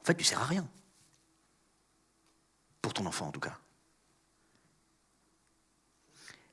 En 0.00 0.04
fait, 0.04 0.14
tu 0.14 0.24
ne 0.24 0.26
sers 0.26 0.40
à 0.40 0.46
rien. 0.46 0.68
Pour 2.80 2.94
ton 2.94 3.06
enfant, 3.06 3.28
en 3.28 3.32
tout 3.32 3.38
cas. 3.38 3.58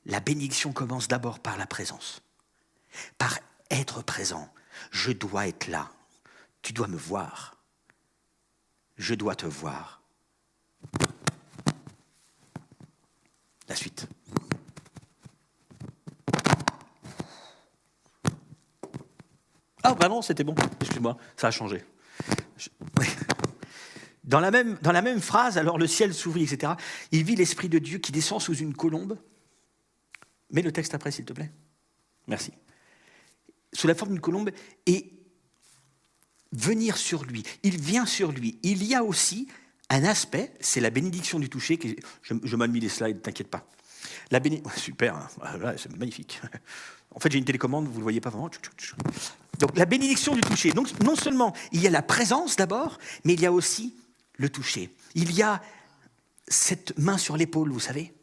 La 0.05 0.19
bénédiction 0.19 0.73
commence 0.73 1.08
d'abord 1.08 1.39
par 1.39 1.58
la 1.58 1.65
présence, 1.65 2.21
par 3.17 3.39
être 3.71 4.03
présent. 4.03 4.53
Je 4.91 5.11
dois 5.11 5.47
être 5.47 5.67
là. 5.67 5.89
Tu 6.61 6.73
dois 6.73 6.87
me 6.87 6.97
voir. 6.97 7.57
Je 8.97 9.13
dois 9.15 9.35
te 9.35 9.45
voir. 9.45 10.01
La 13.67 13.75
suite. 13.75 14.07
Ah, 19.83 19.93
vraiment, 19.93 20.21
c'était 20.21 20.43
bon. 20.43 20.55
Excuse-moi, 20.81 21.17
ça 21.37 21.47
a 21.47 21.51
changé. 21.51 21.83
Dans, 24.23 24.39
la 24.39 24.51
même, 24.51 24.77
dans 24.81 24.91
la 24.91 25.01
même 25.01 25.21
phrase, 25.21 25.57
alors 25.57 25.77
le 25.77 25.87
ciel 25.87 26.13
s'ouvrit, 26.13 26.43
etc. 26.43 26.73
Il 27.11 27.23
vit 27.23 27.35
l'Esprit 27.35 27.69
de 27.69 27.79
Dieu 27.79 27.99
qui 27.99 28.11
descend 28.11 28.41
sous 28.41 28.55
une 28.55 28.75
colombe. 28.75 29.17
Mets 30.51 30.61
le 30.61 30.71
texte 30.71 30.93
après, 30.93 31.11
s'il 31.11 31.25
te 31.25 31.33
plaît. 31.33 31.51
Merci 32.27 32.51
sous 33.73 33.88
la 33.88 33.95
forme 33.95 34.12
d'une 34.12 34.21
colombe 34.21 34.51
et 34.86 35.13
venir 36.51 36.97
sur 36.97 37.23
lui. 37.23 37.43
Il 37.63 37.79
vient 37.79 38.05
sur 38.05 38.32
lui. 38.32 38.60
Il 38.63 38.84
y 38.84 38.95
a 38.95 39.03
aussi 39.03 39.47
un 39.89 40.03
aspect, 40.03 40.53
c'est 40.60 40.82
la 40.82 40.89
bénédiction 40.89 41.39
du 41.39 41.49
toucher, 41.49 41.79
je, 42.21 42.34
je 42.43 42.55
mis 42.55 42.79
les 42.79 42.89
slides, 42.89 43.21
t'inquiète 43.21 43.49
pas. 43.49 43.67
La. 44.32 44.39
Super, 44.75 45.15
hein. 45.15 45.27
C'est 45.77 45.95
magnifique. 45.97 46.41
En 47.15 47.19
fait, 47.19 47.32
j'ai 47.32 47.39
une 47.39 47.43
télécommande, 47.43 47.86
vous 47.86 47.93
ne 47.93 47.97
le 47.97 48.03
voyez 48.03 48.21
pas 48.21 48.29
vraiment. 48.29 48.51
Donc, 49.58 49.75
la 49.75 49.86
bénédiction 49.86 50.36
du 50.36 50.41
toucher. 50.41 50.71
Donc, 50.73 50.88
non 51.03 51.15
seulement 51.15 51.55
il 51.71 51.82
y 51.82 51.88
a 51.88 51.89
la 51.89 52.03
présence 52.03 52.55
d'abord, 52.55 52.99
mais 53.23 53.34
il 53.34 53.41
y 53.41 53.47
a 53.47 53.51
aussi 53.51 53.95
le 54.36 54.47
toucher. 54.47 54.95
Il 55.15 55.34
y 55.34 55.41
a 55.41 55.60
cette 56.47 56.95
main 56.99 57.17
sur 57.17 57.36
l'épaule, 57.36 57.71
vous 57.71 57.79
savez, 57.79 58.13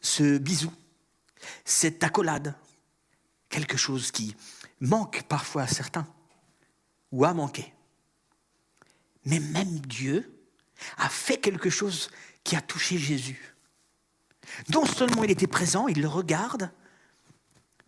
ce 0.00 0.38
bisou, 0.38 0.72
cette 1.66 2.02
accolade, 2.02 2.54
quelque 3.48 3.76
chose 3.76 4.10
qui 4.10 4.34
manque 4.80 5.24
parfois 5.24 5.62
à 5.62 5.66
certains, 5.66 6.06
ou 7.12 7.24
a 7.24 7.34
manqué. 7.34 7.72
Mais 9.24 9.40
même 9.40 9.80
Dieu 9.80 10.32
a 10.98 11.08
fait 11.08 11.38
quelque 11.38 11.70
chose 11.70 12.10
qui 12.44 12.56
a 12.56 12.60
touché 12.60 12.98
Jésus. 12.98 13.54
Non 14.72 14.86
seulement 14.86 15.24
il 15.24 15.30
était 15.30 15.46
présent, 15.46 15.88
il 15.88 16.00
le 16.00 16.08
regarde, 16.08 16.70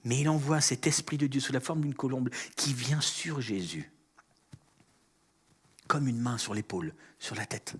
mais 0.04 0.20
il 0.20 0.28
envoie 0.28 0.60
cet 0.60 0.86
Esprit 0.86 1.18
de 1.18 1.26
Dieu 1.26 1.40
sous 1.40 1.52
la 1.52 1.60
forme 1.60 1.82
d'une 1.82 1.94
colombe 1.94 2.30
qui 2.56 2.74
vient 2.74 3.00
sur 3.00 3.40
Jésus, 3.40 3.90
comme 5.86 6.08
une 6.08 6.20
main 6.20 6.38
sur 6.38 6.54
l'épaule, 6.54 6.94
sur 7.18 7.34
la 7.34 7.46
tête. 7.46 7.74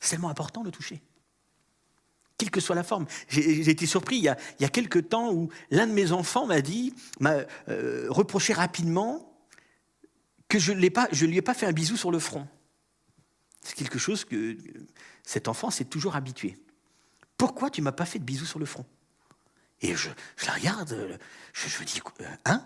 C'est 0.00 0.10
tellement 0.10 0.30
important 0.30 0.62
de 0.62 0.70
toucher. 0.70 1.02
Quelle 2.36 2.50
que 2.50 2.60
soit 2.60 2.74
la 2.74 2.82
forme. 2.82 3.06
J'ai 3.28 3.70
été 3.70 3.86
surpris 3.86 4.16
il 4.16 4.24
y, 4.24 4.28
a, 4.28 4.36
il 4.58 4.70
quelques 4.70 5.08
temps 5.08 5.32
où 5.32 5.50
l'un 5.70 5.86
de 5.86 5.92
mes 5.92 6.10
enfants 6.12 6.46
m'a 6.46 6.60
dit, 6.60 6.92
m'a 7.20 7.44
euh, 7.68 8.06
reproché 8.08 8.52
rapidement 8.52 9.32
que 10.48 10.58
je 10.58 10.72
ne 10.72 10.78
lui 10.78 11.36
ai 11.36 11.42
pas 11.42 11.54
fait 11.54 11.66
un 11.66 11.72
bisou 11.72 11.96
sur 11.96 12.10
le 12.10 12.18
front. 12.18 12.46
C'est 13.62 13.76
quelque 13.76 13.98
chose 13.98 14.24
que 14.24 14.56
cet 15.22 15.48
enfant 15.48 15.70
s'est 15.70 15.84
toujours 15.84 16.16
habitué. 16.16 16.58
Pourquoi 17.38 17.70
tu 17.70 17.82
m'as 17.82 17.92
pas 17.92 18.04
fait 18.04 18.18
de 18.18 18.24
bisous 18.24 18.46
sur 18.46 18.58
le 18.58 18.66
front? 18.66 18.84
Et 19.80 19.94
je, 19.96 20.10
la 20.46 20.52
regarde, 20.52 21.18
je, 21.52 21.68
je 21.68 21.84
dis, 21.84 22.00
euh, 22.20 22.24
hein? 22.44 22.64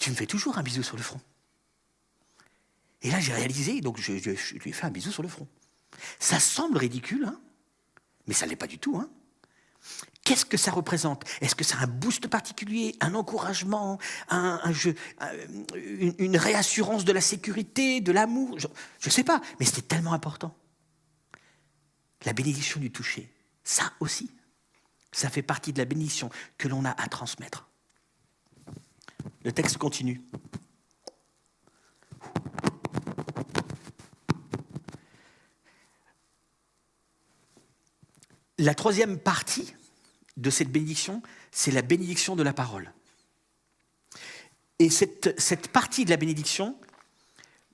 Tu 0.00 0.10
me 0.10 0.14
fais 0.14 0.26
toujours 0.26 0.58
un 0.58 0.62
bisou 0.62 0.82
sur 0.82 0.96
le 0.96 1.02
front? 1.02 1.20
Et 3.02 3.10
là, 3.10 3.20
j'ai 3.20 3.32
réalisé, 3.32 3.80
donc 3.80 3.98
je, 3.98 4.12
lui 4.12 4.70
ai 4.70 4.72
fait 4.72 4.86
un 4.86 4.90
bisou 4.90 5.10
sur 5.10 5.22
le 5.22 5.28
front. 5.28 5.48
Ça 6.18 6.40
semble 6.40 6.78
ridicule, 6.78 7.24
hein? 7.24 7.40
Mais 8.26 8.34
ça 8.34 8.46
ne 8.46 8.50
l'est 8.50 8.56
pas 8.56 8.66
du 8.66 8.78
tout. 8.78 8.96
Hein 8.96 9.08
Qu'est-ce 10.24 10.44
que 10.44 10.56
ça 10.56 10.70
représente? 10.70 11.24
Est-ce 11.40 11.56
que 11.56 11.64
c'est 11.64 11.76
un 11.76 11.88
boost 11.88 12.28
particulier, 12.28 12.94
un 13.00 13.14
encouragement, 13.14 13.98
une, 14.30 16.14
une, 16.18 16.36
réassurance 16.36 17.04
de 17.04 17.12
la 17.12 17.20
sécurité, 17.20 18.00
de 18.00 18.12
l'amour? 18.12 18.58
Je 18.60 18.68
ne 19.04 19.10
sais 19.10 19.24
pas, 19.24 19.40
mais 19.58 19.66
c'était 19.66 19.82
tellement 19.82 20.12
important. 20.12 20.56
La 22.24 22.32
bénédiction 22.32 22.78
du 22.78 22.92
toucher. 22.92 23.32
Ça 23.64 23.92
aussi, 23.98 24.30
ça 25.10 25.28
fait 25.28 25.42
partie 25.42 25.72
de 25.72 25.78
la 25.78 25.84
bénédiction 25.84 26.30
que 26.56 26.68
l'on 26.68 26.84
a 26.84 26.90
à 26.90 27.08
transmettre. 27.08 27.68
Le 29.44 29.50
texte 29.50 29.78
continue. 29.78 30.22
La 38.62 38.76
troisième 38.76 39.18
partie 39.18 39.74
de 40.36 40.48
cette 40.48 40.70
bénédiction, 40.70 41.20
c'est 41.50 41.72
la 41.72 41.82
bénédiction 41.82 42.36
de 42.36 42.44
la 42.44 42.52
parole. 42.52 42.92
Et 44.78 44.88
cette, 44.88 45.66
partie 45.72 46.04
de 46.04 46.10
la 46.10 46.16
bénédiction, 46.16 46.76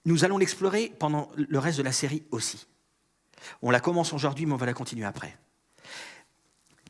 nous 0.07 0.25
allons 0.25 0.39
l'explorer 0.39 0.91
pendant 0.99 1.31
le 1.37 1.59
reste 1.59 1.77
de 1.77 1.83
la 1.83 1.93
série 1.93 2.23
aussi. 2.31 2.67
On 3.61 3.71
la 3.71 3.81
commence 3.81 4.15
aujourd'hui, 4.15 4.47
mais 4.47 4.55
on 4.55 4.57
va 4.57 4.65
la 4.65 4.73
continuer 4.73 5.05
après 5.05 5.37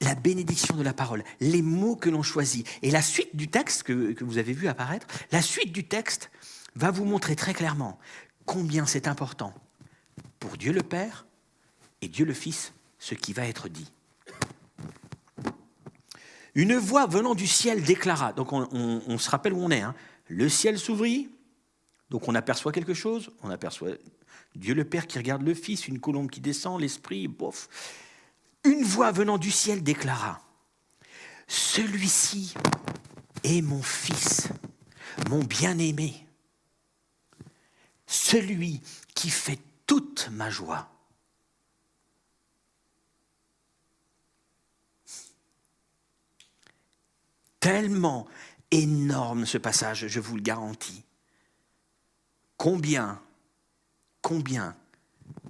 la 0.00 0.14
bénédiction 0.14 0.76
de 0.76 0.84
la 0.84 0.92
parole, 0.92 1.24
les 1.40 1.60
mots 1.60 1.96
que 1.96 2.08
l'on 2.08 2.22
choisit. 2.22 2.64
Et 2.82 2.92
la 2.92 3.02
suite 3.02 3.34
du 3.34 3.48
texte 3.48 3.82
que, 3.82 4.22
vous 4.22 4.38
avez 4.38 4.52
vu 4.52 4.68
apparaître, 4.68 5.08
la 5.32 5.42
suite 5.42 5.72
du 5.72 5.88
texte 5.88 6.30
va 6.76 6.92
vous 6.92 7.04
montrer 7.04 7.34
très 7.34 7.52
clairement 7.52 7.98
combien 8.46 8.86
c'est 8.86 9.08
important 9.08 9.52
pour 10.38 10.56
Dieu 10.56 10.72
le 10.72 10.84
Père 10.84 11.26
et 12.00 12.06
Dieu 12.06 12.24
le 12.24 12.32
Fils 12.32 12.72
ce 12.98 13.14
qui 13.14 13.32
va 13.32 13.46
être 13.46 13.68
dit. 13.68 13.90
Une 16.54 16.76
voix 16.76 17.06
venant 17.06 17.34
du 17.34 17.46
ciel 17.46 17.82
déclara, 17.82 18.32
donc 18.32 18.52
on, 18.52 19.18
se 19.18 19.30
rappelle 19.30 19.52
où 19.52 19.62
on 19.62 19.70
est, 19.70 19.82
hein. 19.82 19.94
le 20.26 20.48
ciel 20.48 20.78
s'ouvrit, 20.78 21.30
donc 22.10 22.26
on 22.26 22.34
aperçoit 22.34 22.72
quelque 22.72 22.94
chose, 22.94 23.30
on 23.42 23.50
aperçoit 23.50 23.90
Dieu 24.56 24.74
le 24.74 24.84
Père 24.84 25.06
qui 25.06 25.18
regarde 25.18 25.42
le 25.42 25.54
Fils, 25.54 25.86
une 25.86 26.00
colombe 26.00 26.30
qui 26.30 26.40
descend, 26.40 26.80
l'Esprit, 26.80 27.28
bof 27.28 27.68
une 28.64 28.84
voix 28.84 29.12
venant 29.12 29.38
du 29.38 29.50
ciel 29.50 29.82
déclara, 29.82 30.40
Celui-ci 31.46 32.54
est 33.44 33.62
mon 33.62 33.82
fils, 33.82 34.48
mon 35.30 35.42
bien-aimé, 35.42 36.26
celui 38.06 38.82
qui 39.14 39.30
fait 39.30 39.58
toute 39.86 40.28
ma 40.30 40.50
joie. 40.50 40.90
Tellement 47.60 48.26
énorme 48.70 49.46
ce 49.46 49.58
passage, 49.58 50.06
je 50.06 50.20
vous 50.20 50.36
le 50.36 50.42
garantis. 50.42 51.04
Combien, 52.56 53.20
combien 54.22 54.76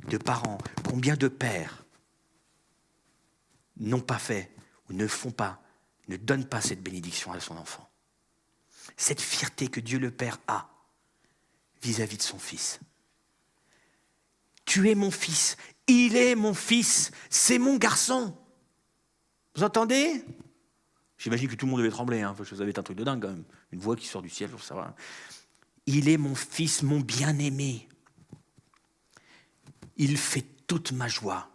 de 0.08 0.18
parents, 0.18 0.58
combien 0.88 1.16
de 1.16 1.28
pères 1.28 1.84
n'ont 3.78 4.00
pas 4.00 4.18
fait 4.18 4.50
ou 4.88 4.92
ne 4.92 5.06
font 5.06 5.30
pas, 5.30 5.60
ne 6.08 6.16
donnent 6.16 6.48
pas 6.48 6.60
cette 6.60 6.82
bénédiction 6.82 7.32
à 7.32 7.40
son 7.40 7.56
enfant? 7.56 7.88
Cette 8.96 9.20
fierté 9.20 9.68
que 9.68 9.80
Dieu 9.80 9.98
le 9.98 10.10
Père 10.10 10.38
a 10.48 10.70
vis-à-vis 11.82 12.16
de 12.16 12.22
son 12.22 12.38
Fils. 12.38 12.80
Tu 14.64 14.90
es 14.90 14.94
mon 14.94 15.10
Fils, 15.10 15.56
il 15.86 16.16
est 16.16 16.34
mon 16.34 16.54
Fils, 16.54 17.10
c'est 17.30 17.58
mon 17.58 17.76
garçon. 17.76 18.36
Vous 19.54 19.62
entendez? 19.62 20.24
J'imagine 21.18 21.48
que 21.48 21.56
tout 21.56 21.66
le 21.66 21.72
monde 21.72 21.80
devait 21.80 21.90
trembler, 21.90 22.22
hein, 22.22 22.34
que 22.38 22.54
vous 22.54 22.62
avez 22.62 22.78
un 22.78 22.82
truc 22.82 22.96
de 22.96 23.04
dingue 23.04 23.20
quand 23.20 23.28
même. 23.28 23.44
Une 23.72 23.80
voix 23.80 23.96
qui 23.96 24.06
sort 24.06 24.22
du 24.22 24.30
ciel, 24.30 24.50
ça 24.62 24.74
va. 24.74 24.94
Il 25.86 26.08
est 26.08 26.16
mon 26.16 26.34
Fils, 26.34 26.82
mon 26.82 27.00
bien-aimé. 27.00 27.88
Il 29.96 30.16
fait 30.16 30.46
toute 30.66 30.92
ma 30.92 31.08
joie. 31.08 31.50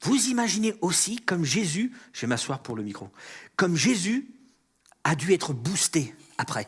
Vous 0.00 0.28
imaginez 0.28 0.74
aussi 0.80 1.16
comme 1.16 1.44
Jésus, 1.44 1.92
je 2.12 2.22
vais 2.22 2.26
m'asseoir 2.26 2.62
pour 2.62 2.76
le 2.76 2.82
micro, 2.82 3.10
comme 3.56 3.76
Jésus 3.76 4.30
a 5.02 5.14
dû 5.14 5.32
être 5.32 5.52
boosté 5.52 6.14
après. 6.38 6.66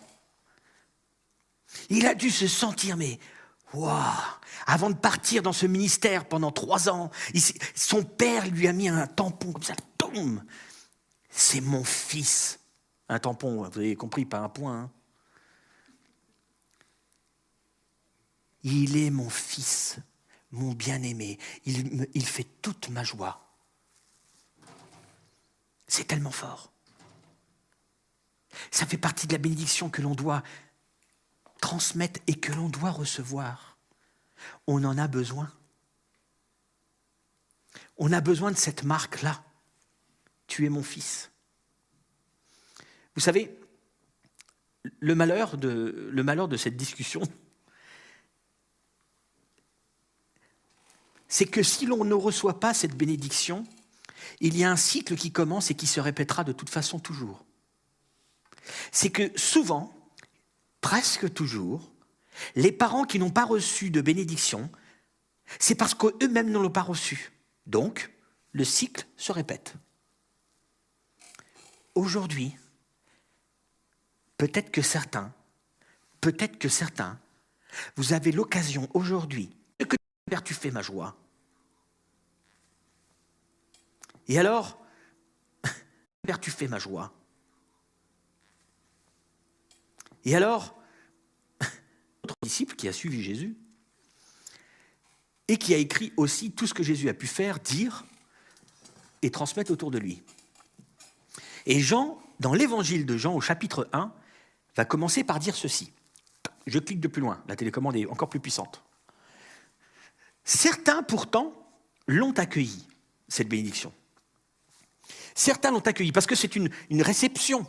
Il 1.90 2.06
a 2.06 2.14
dû 2.14 2.30
se 2.30 2.46
sentir, 2.46 2.96
mais 2.96 3.18
waouh, 3.72 4.02
avant 4.66 4.90
de 4.90 4.94
partir 4.96 5.42
dans 5.42 5.52
ce 5.52 5.66
ministère 5.66 6.26
pendant 6.26 6.50
trois 6.50 6.88
ans, 6.88 7.10
son 7.74 8.02
père 8.02 8.46
lui 8.46 8.68
a 8.68 8.72
mis 8.72 8.88
un 8.88 9.06
tampon 9.06 9.52
comme 9.52 9.62
ça, 9.62 9.74
tombe. 9.98 10.40
C'est 11.36 11.60
mon 11.60 11.84
fils. 11.84 12.58
Un 13.08 13.18
tampon, 13.18 13.62
vous 13.62 13.78
avez 13.78 13.94
compris, 13.94 14.24
pas 14.24 14.40
un 14.40 14.48
point. 14.48 14.80
Hein. 14.80 14.90
Il 18.64 18.96
est 18.96 19.10
mon 19.10 19.30
fils 19.30 20.00
mon 20.56 20.72
bien-aimé, 20.72 21.38
il 21.64 22.26
fait 22.26 22.46
toute 22.62 22.88
ma 22.88 23.04
joie. 23.04 23.40
C'est 25.86 26.06
tellement 26.06 26.30
fort. 26.30 26.72
Ça 28.70 28.86
fait 28.86 28.98
partie 28.98 29.26
de 29.26 29.32
la 29.32 29.38
bénédiction 29.38 29.90
que 29.90 30.02
l'on 30.02 30.14
doit 30.14 30.42
transmettre 31.60 32.20
et 32.26 32.34
que 32.34 32.52
l'on 32.52 32.68
doit 32.68 32.90
recevoir. 32.90 33.76
On 34.66 34.82
en 34.84 34.98
a 34.98 35.08
besoin. 35.08 35.52
On 37.98 38.12
a 38.12 38.20
besoin 38.20 38.50
de 38.50 38.56
cette 38.56 38.82
marque-là. 38.82 39.42
Tu 40.46 40.64
es 40.66 40.68
mon 40.68 40.82
fils. 40.82 41.30
Vous 43.14 43.20
savez, 43.20 43.58
le 45.00 45.14
malheur 45.14 45.56
de, 45.56 46.56
cette 46.56 46.76
discussion, 46.76 47.22
c'est 51.28 51.46
que 51.46 51.62
si 51.62 51.86
l'on 51.86 52.04
ne 52.04 52.14
reçoit 52.14 52.60
pas 52.60 52.74
cette 52.74 52.96
bénédiction, 52.96 53.64
il 54.40 54.56
y 54.56 54.64
a 54.64 54.70
un 54.70 54.76
cycle 54.76 55.16
qui 55.16 55.32
commence 55.32 55.70
et 55.70 55.74
qui 55.74 55.86
se 55.86 56.00
répétera 56.00 56.44
de 56.44 56.52
toute 56.52 56.70
façon 56.70 56.98
toujours. 56.98 57.44
C'est 58.92 59.10
que 59.10 59.30
souvent, 59.38 59.94
presque 60.80 61.32
toujours, 61.32 61.92
les 62.54 62.72
parents 62.72 63.04
qui 63.04 63.18
n'ont 63.18 63.30
pas 63.30 63.44
reçu 63.44 63.90
de 63.90 64.00
bénédiction, 64.00 64.70
c'est 65.58 65.74
parce 65.74 65.94
qu'eux-mêmes 65.94 66.50
ne 66.50 66.58
l'ont 66.58 66.70
pas 66.70 66.82
reçu. 66.82 67.32
Donc, 67.66 68.12
le 68.52 68.64
cycle 68.64 69.06
se 69.16 69.32
répète. 69.32 69.74
Aujourd'hui, 71.96 72.56
peut-être 74.38 74.70
que 74.70 74.82
certains, 74.82 75.34
peut-être 76.20 76.58
que 76.58 76.68
certains, 76.68 77.18
vous 77.96 78.12
avez 78.12 78.30
l'occasion 78.30 78.88
aujourd'hui 78.94 79.50
Père, 80.28 80.42
tu 80.42 80.54
fais 80.54 80.72
ma 80.72 80.82
joie. 80.82 81.16
Et 84.26 84.40
alors, 84.40 84.84
tu 86.40 86.50
fais 86.50 86.66
ma 86.66 86.80
joie. 86.80 87.14
Et 90.24 90.34
alors, 90.34 90.76
notre 91.60 92.34
disciple 92.42 92.74
qui 92.74 92.88
a 92.88 92.92
suivi 92.92 93.22
Jésus 93.22 93.56
et 95.46 95.58
qui 95.58 95.74
a 95.74 95.76
écrit 95.76 96.12
aussi 96.16 96.50
tout 96.50 96.66
ce 96.66 96.74
que 96.74 96.82
Jésus 96.82 97.08
a 97.08 97.14
pu 97.14 97.28
faire, 97.28 97.60
dire 97.60 98.04
et 99.22 99.30
transmettre 99.30 99.70
autour 99.70 99.92
de 99.92 99.98
lui. 99.98 100.24
Et 101.66 101.80
Jean, 101.80 102.18
dans 102.40 102.54
l'évangile 102.54 103.06
de 103.06 103.16
Jean 103.16 103.34
au 103.34 103.40
chapitre 103.40 103.88
1, 103.92 104.12
va 104.76 104.84
commencer 104.84 105.24
par 105.24 105.38
dire 105.38 105.54
ceci. 105.54 105.92
Je 106.66 106.78
clique 106.78 107.00
de 107.00 107.08
plus 107.08 107.22
loin, 107.22 107.42
la 107.48 107.56
télécommande 107.56 107.96
est 107.96 108.06
encore 108.06 108.28
plus 108.28 108.40
puissante. 108.40 108.82
Certains 110.44 111.02
pourtant 111.02 111.52
l'ont 112.06 112.32
accueilli, 112.32 112.86
cette 113.28 113.48
bénédiction. 113.48 113.92
Certains 115.34 115.70
l'ont 115.70 115.80
accueilli 115.80 116.12
parce 116.12 116.26
que 116.26 116.34
c'est 116.34 116.56
une, 116.56 116.70
réception. 117.02 117.66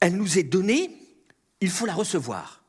elle 0.00 0.16
nous 0.16 0.38
est 0.38 0.42
donnée, 0.42 0.90
il 1.60 1.70
faut 1.70 1.86
la 1.86 1.94
recevoir. 1.94 2.62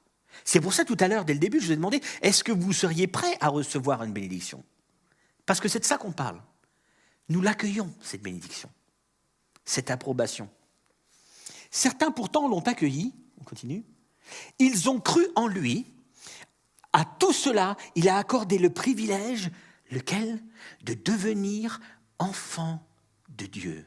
C'est 0.44 0.62
pour 0.62 0.74
ça 0.74 0.86
tout 0.86 0.98
à 1.00 1.08
l'heure, 1.08 1.26
dès 1.26 1.34
le 1.34 1.40
début, 1.40 1.60
je 1.60 1.66
vous 1.66 1.72
ai 1.74 1.76
demandé, 1.76 2.02
est-ce 2.22 2.44
que 2.44 2.52
vous 2.52 2.72
seriez 2.72 3.08
prêt 3.08 3.38
à 3.42 3.50
recevoir 3.50 4.04
une 4.04 4.14
bénédiction? 4.14 4.64
Parce 5.46 5.60
que 5.60 5.68
c'est 5.68 5.80
de 5.80 5.86
ça 5.86 5.98
qu'on 5.98 6.12
parle. 6.12 6.42
Nous 7.30 7.42
l'accueillons, 7.42 7.94
cette 8.02 8.22
bénédiction, 8.22 8.70
cette 9.68 9.92
approbation. 9.92 10.50
Certains 11.70 12.10
pourtant 12.10 12.48
l'ont 12.48 12.62
accueilli, 12.62 13.14
on 13.40 13.44
continue, 13.44 13.86
ils 14.60 14.90
ont 14.90 15.00
cru 15.00 15.28
en 15.36 15.48
lui, 15.48 15.94
à 16.94 17.06
tout 17.06 17.34
cela, 17.34 17.76
il 17.96 18.10
a 18.10 18.18
accordé 18.18 18.58
le 18.58 18.72
privilège, 18.72 19.52
lequel 19.92 20.42
De 20.82 20.94
devenir 20.94 21.80
enfant 22.18 22.86
de 23.30 23.46
Dieu. 23.46 23.86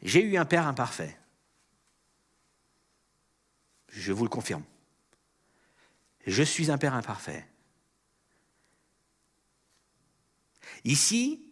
J'ai 0.00 0.22
eu 0.22 0.36
un 0.36 0.44
père 0.44 0.66
imparfait. 0.66 1.16
Je 3.88 4.12
vous 4.12 4.24
le 4.24 4.30
confirme. 4.30 4.64
Je 6.26 6.42
suis 6.42 6.70
un 6.70 6.78
père 6.78 6.94
imparfait. 6.94 7.46
Ici, 10.84 11.42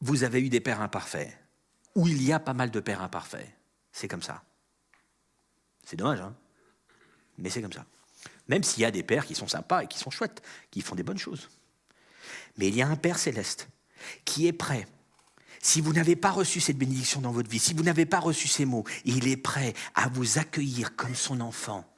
vous 0.00 0.22
avez 0.22 0.40
eu 0.40 0.48
des 0.48 0.60
pères 0.60 0.80
imparfaits, 0.80 1.32
ou 1.94 2.06
il 2.08 2.22
y 2.22 2.32
a 2.32 2.38
pas 2.38 2.54
mal 2.54 2.70
de 2.70 2.80
pères 2.80 3.02
imparfaits. 3.02 3.48
C'est 3.92 4.08
comme 4.08 4.22
ça. 4.22 4.42
C'est 5.84 5.96
dommage, 5.96 6.20
hein 6.20 6.34
Mais 7.38 7.50
c'est 7.50 7.62
comme 7.62 7.72
ça. 7.72 7.86
Même 8.48 8.62
s'il 8.62 8.82
y 8.82 8.86
a 8.86 8.90
des 8.90 9.02
pères 9.02 9.26
qui 9.26 9.34
sont 9.34 9.48
sympas 9.48 9.82
et 9.82 9.86
qui 9.86 9.98
sont 9.98 10.10
chouettes, 10.10 10.42
qui 10.70 10.80
font 10.80 10.94
des 10.94 11.02
bonnes 11.02 11.18
choses. 11.18 11.48
Mais 12.56 12.68
il 12.68 12.76
y 12.76 12.82
a 12.82 12.88
un 12.88 12.96
Père 12.96 13.18
céleste 13.18 13.68
qui 14.24 14.46
est 14.46 14.52
prêt. 14.52 14.86
Si 15.60 15.80
vous 15.80 15.92
n'avez 15.92 16.16
pas 16.16 16.30
reçu 16.30 16.60
cette 16.60 16.76
bénédiction 16.76 17.22
dans 17.22 17.32
votre 17.32 17.48
vie, 17.48 17.58
si 17.58 17.72
vous 17.72 17.82
n'avez 17.82 18.04
pas 18.04 18.20
reçu 18.20 18.48
ces 18.48 18.66
mots, 18.66 18.84
il 19.04 19.28
est 19.28 19.36
prêt 19.36 19.72
à 19.94 20.08
vous 20.08 20.38
accueillir 20.38 20.94
comme 20.94 21.14
son 21.14 21.40
enfant. 21.40 21.90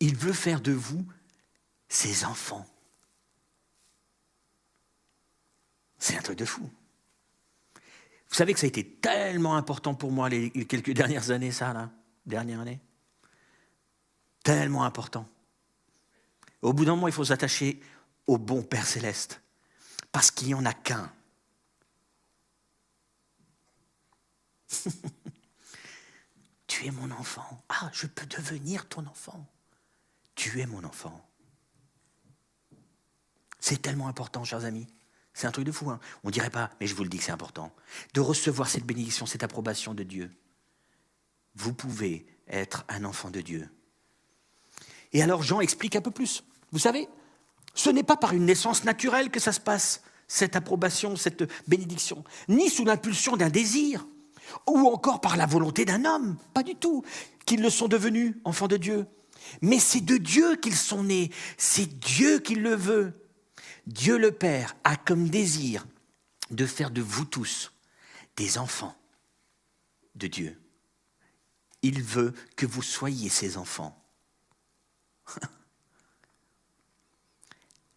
Il 0.00 0.16
veut 0.16 0.32
faire 0.32 0.60
de 0.60 0.72
vous 0.72 1.06
ses 1.88 2.24
enfants. 2.24 2.66
C'est 6.04 6.18
un 6.18 6.20
truc 6.20 6.36
de 6.36 6.44
fou. 6.44 6.70
Vous 8.28 8.34
savez 8.34 8.52
que 8.52 8.60
ça 8.60 8.66
a 8.66 8.68
été 8.68 8.84
tellement 8.84 9.56
important 9.56 9.94
pour 9.94 10.12
moi 10.12 10.28
les 10.28 10.50
quelques 10.66 10.90
dernières 10.94 11.30
années, 11.30 11.50
ça, 11.50 11.72
là, 11.72 11.90
dernière 12.26 12.60
année. 12.60 12.78
Tellement 14.42 14.84
important. 14.84 15.26
Au 16.60 16.74
bout 16.74 16.84
d'un 16.84 16.94
moment, 16.94 17.08
il 17.08 17.14
faut 17.14 17.24
s'attacher 17.24 17.80
au 18.26 18.36
bon 18.36 18.62
Père 18.62 18.84
céleste, 18.84 19.40
parce 20.12 20.30
qu'il 20.30 20.48
n'y 20.48 20.54
en 20.54 20.66
a 20.66 20.74
qu'un. 20.74 21.10
tu 26.66 26.84
es 26.86 26.90
mon 26.90 27.12
enfant. 27.12 27.64
Ah, 27.70 27.88
je 27.94 28.06
peux 28.06 28.26
devenir 28.26 28.86
ton 28.90 29.06
enfant. 29.06 29.50
Tu 30.34 30.60
es 30.60 30.66
mon 30.66 30.84
enfant. 30.84 31.26
C'est 33.58 33.80
tellement 33.80 34.08
important, 34.08 34.44
chers 34.44 34.66
amis. 34.66 34.86
C'est 35.34 35.48
un 35.48 35.50
truc 35.50 35.66
de 35.66 35.72
fou. 35.72 35.90
Hein. 35.90 36.00
On 36.22 36.28
ne 36.28 36.32
dirait 36.32 36.50
pas, 36.50 36.70
mais 36.80 36.86
je 36.86 36.94
vous 36.94 37.02
le 37.02 37.08
dis 37.08 37.18
que 37.18 37.24
c'est 37.24 37.32
important, 37.32 37.72
de 38.14 38.20
recevoir 38.20 38.68
cette 38.68 38.86
bénédiction, 38.86 39.26
cette 39.26 39.42
approbation 39.42 39.92
de 39.92 40.04
Dieu. 40.04 40.30
Vous 41.56 41.74
pouvez 41.74 42.24
être 42.48 42.84
un 42.88 43.04
enfant 43.04 43.30
de 43.30 43.40
Dieu. 43.40 43.68
Et 45.12 45.22
alors 45.22 45.42
Jean 45.42 45.60
explique 45.60 45.96
un 45.96 46.00
peu 46.00 46.10
plus. 46.10 46.44
Vous 46.72 46.78
savez, 46.78 47.08
ce 47.74 47.90
n'est 47.90 48.02
pas 48.02 48.16
par 48.16 48.32
une 48.32 48.46
naissance 48.46 48.84
naturelle 48.84 49.30
que 49.30 49.40
ça 49.40 49.52
se 49.52 49.60
passe, 49.60 50.02
cette 50.28 50.56
approbation, 50.56 51.16
cette 51.16 51.44
bénédiction, 51.68 52.24
ni 52.48 52.70
sous 52.70 52.84
l'impulsion 52.84 53.36
d'un 53.36 53.50
désir, 53.50 54.06
ou 54.66 54.88
encore 54.88 55.20
par 55.20 55.36
la 55.36 55.46
volonté 55.46 55.84
d'un 55.84 56.04
homme, 56.04 56.36
pas 56.52 56.62
du 56.62 56.76
tout, 56.76 57.04
qu'ils 57.44 57.62
le 57.62 57.70
sont 57.70 57.88
devenus 57.88 58.34
enfants 58.44 58.68
de 58.68 58.76
Dieu. 58.76 59.06
Mais 59.60 59.78
c'est 59.78 60.00
de 60.00 60.16
Dieu 60.16 60.56
qu'ils 60.56 60.76
sont 60.76 61.04
nés, 61.04 61.30
c'est 61.56 61.98
Dieu 61.98 62.38
qui 62.38 62.54
le 62.54 62.74
veut. 62.74 63.12
Dieu 63.86 64.18
le 64.18 64.32
Père 64.32 64.74
a 64.84 64.96
comme 64.96 65.28
désir 65.28 65.86
de 66.50 66.66
faire 66.66 66.90
de 66.90 67.02
vous 67.02 67.24
tous 67.24 67.72
des 68.36 68.58
enfants 68.58 68.96
de 70.14 70.26
Dieu. 70.26 70.60
Il 71.82 72.02
veut 72.02 72.32
que 72.56 72.66
vous 72.66 72.82
soyez 72.82 73.28
ses 73.28 73.56
enfants. 73.56 74.02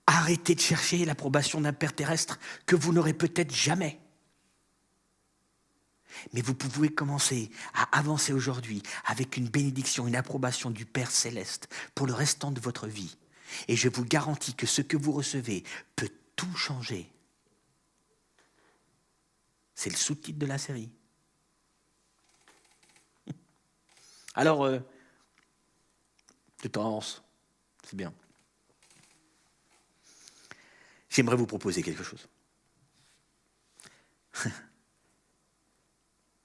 Arrêtez 0.07 0.55
de 0.55 0.59
chercher 0.59 1.05
l'approbation 1.05 1.61
d'un 1.61 1.73
Père 1.73 1.95
terrestre 1.95 2.39
que 2.65 2.75
vous 2.75 2.91
n'aurez 2.91 3.13
peut-être 3.13 3.53
jamais. 3.53 3.99
Mais 6.33 6.41
vous 6.41 6.55
pouvez 6.55 6.89
commencer 6.89 7.51
à 7.73 7.97
avancer 7.97 8.33
aujourd'hui 8.33 8.81
avec 9.05 9.37
une 9.37 9.47
bénédiction, 9.47 10.07
une 10.07 10.15
approbation 10.15 10.71
du 10.71 10.85
Père 10.85 11.11
céleste 11.11 11.69
pour 11.95 12.07
le 12.07 12.13
restant 12.13 12.51
de 12.51 12.59
votre 12.59 12.87
vie. 12.87 13.17
Et 13.67 13.75
je 13.75 13.89
vous 13.89 14.05
garantis 14.05 14.53
que 14.53 14.65
ce 14.65 14.81
que 14.81 14.97
vous 14.97 15.11
recevez 15.11 15.63
peut 15.95 16.09
tout 16.35 16.55
changer. 16.55 17.11
C'est 19.75 19.89
le 19.89 19.95
sous-titre 19.95 20.39
de 20.39 20.45
la 20.45 20.57
série. 20.57 20.89
Alors, 24.35 24.63
euh, 24.63 24.79
de 26.63 26.67
temps, 26.67 26.99
c'est 27.83 27.95
bien. 27.95 28.13
J'aimerais 31.09 31.35
vous 31.35 31.47
proposer 31.47 31.81
quelque 31.83 32.03
chose. 32.03 32.27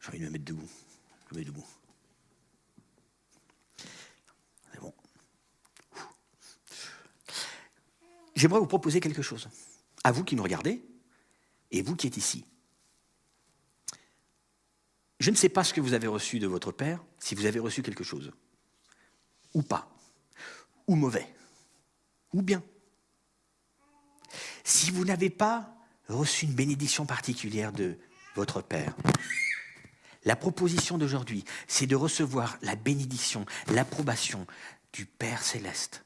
J'ai 0.01 0.09
envie 0.09 0.19
de 0.19 0.25
me 0.25 0.31
mettre 0.31 0.45
debout. 0.45 0.71
Je 1.31 1.39
me 1.39 1.45
debout. 1.45 1.67
C'est 4.73 4.81
bon. 4.81 4.95
J'aimerais 8.35 8.61
vous 8.61 8.67
proposer 8.67 9.01
quelque 9.01 9.23
chose. 9.23 9.49
À 10.05 10.13
vous 10.13 10.25
qui 10.25 10.37
nous 10.37 10.43
regardez 10.43 10.85
et 11.71 11.83
vous 11.83 11.97
qui 11.97 12.07
êtes 12.07 12.17
ici. 12.17 12.45
Je 15.21 15.31
ne 15.31 15.37
sais 15.37 15.49
pas 15.49 15.63
ce 15.63 15.73
que 15.73 15.81
vous 15.81 15.95
avez 15.95 16.09
reçu 16.09 16.39
de 16.39 16.47
votre 16.47 16.73
Père, 16.73 17.05
si 17.19 17.35
vous 17.35 17.47
avez 17.47 17.61
reçu 17.61 17.83
quelque 17.83 18.05
chose. 18.05 18.33
Ou 19.55 19.63
pas. 19.63 19.95
Ou 20.89 20.97
mauvais. 20.97 21.33
Ou 22.33 22.43
bien. 22.43 22.63
Si 24.65 24.91
vous 24.91 25.05
n'avez 25.05 25.31
pas 25.31 25.77
reçu 26.09 26.47
une 26.47 26.55
bénédiction 26.55 27.07
particulière 27.07 27.73
de 27.73 27.99
votre 28.35 28.63
Père, 28.63 28.97
la 30.25 30.37
proposition 30.37 30.99
d'aujourd'hui, 30.99 31.45
c'est 31.69 31.87
de 31.87 31.97
recevoir 31.97 32.59
la 32.63 32.75
bénédiction, 32.75 33.45
l'approbation 33.69 34.47
du 34.93 35.07
Père 35.07 35.43
céleste, 35.43 36.05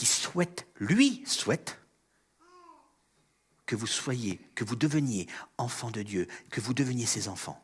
qui 0.00 0.06
souhaite, 0.06 0.66
lui 0.76 1.22
souhaite, 1.26 1.78
que 3.66 3.76
vous 3.76 3.86
soyez, 3.86 4.40
que 4.54 4.64
vous 4.64 4.74
deveniez 4.74 5.26
enfant 5.58 5.90
de 5.90 6.00
Dieu, 6.00 6.26
que 6.48 6.62
vous 6.62 6.72
deveniez 6.72 7.04
ses 7.04 7.28
enfants. 7.28 7.62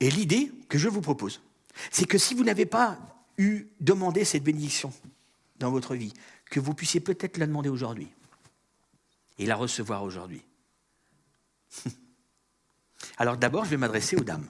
Et 0.00 0.10
l'idée 0.10 0.50
que 0.70 0.78
je 0.78 0.88
vous 0.88 1.02
propose, 1.02 1.42
c'est 1.90 2.06
que 2.06 2.16
si 2.16 2.32
vous 2.32 2.42
n'avez 2.42 2.64
pas 2.64 2.98
eu 3.36 3.66
demandé 3.80 4.24
cette 4.24 4.42
bénédiction 4.42 4.94
dans 5.58 5.70
votre 5.70 5.94
vie, 5.94 6.14
que 6.46 6.58
vous 6.58 6.72
puissiez 6.72 7.00
peut-être 7.00 7.36
la 7.36 7.46
demander 7.46 7.68
aujourd'hui 7.68 8.10
et 9.36 9.44
la 9.44 9.56
recevoir 9.56 10.04
aujourd'hui. 10.04 10.42
Alors 13.18 13.36
d'abord, 13.36 13.66
je 13.66 13.70
vais 13.72 13.76
m'adresser 13.76 14.16
aux 14.16 14.24
dames. 14.24 14.48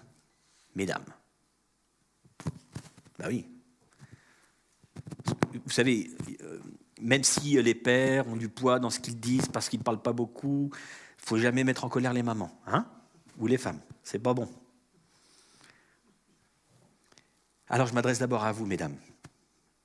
Mesdames. 0.77 1.05
Ben 3.23 3.29
oui. 3.29 3.47
Vous 5.64 5.70
savez, 5.70 6.11
euh, 6.41 6.59
même 7.01 7.23
si 7.23 7.62
les 7.62 7.75
pères 7.75 8.27
ont 8.27 8.35
du 8.35 8.49
poids 8.49 8.81
dans 8.81 8.91
ce 8.91 8.99
qu'ils 8.99 9.20
disent 9.20 9.47
parce 9.47 9.68
qu'ils 9.68 9.79
ne 9.79 9.85
parlent 9.85 10.03
pas 10.03 10.12
beaucoup, 10.12 10.70
il 10.75 11.25
faut 11.25 11.39
jamais 11.39 11.62
mettre 11.62 11.85
en 11.85 11.89
colère 11.89 12.12
les 12.12 12.25
mamans, 12.25 12.61
hein 12.66 12.85
Ou 13.39 13.47
les 13.47 13.59
femmes. 13.59 13.81
C'est 14.03 14.18
pas 14.18 14.35
bon. 14.35 14.49
Alors 17.68 17.87
je 17.87 17.95
m'adresse 17.95 18.18
d'abord 18.18 18.43
à 18.43 18.51
vous, 18.51 18.66
mesdames, 18.66 18.97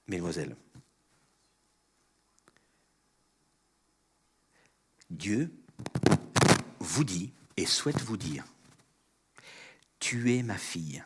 mesdemoiselles. 0.07 0.55
Dieu 5.11 5.53
vous 6.79 7.03
dit 7.03 7.31
et 7.55 7.67
souhaite 7.67 8.01
vous 8.01 8.17
dire, 8.17 8.45
tu 9.99 10.35
es 10.35 10.41
ma 10.41 10.57
fille, 10.57 11.03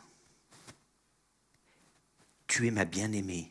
tu 2.52 2.66
es 2.66 2.70
ma 2.70 2.84
bien-aimée, 2.84 3.50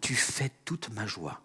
tu 0.00 0.16
fais 0.16 0.50
toute 0.64 0.88
ma 0.88 1.06
joie. 1.06 1.40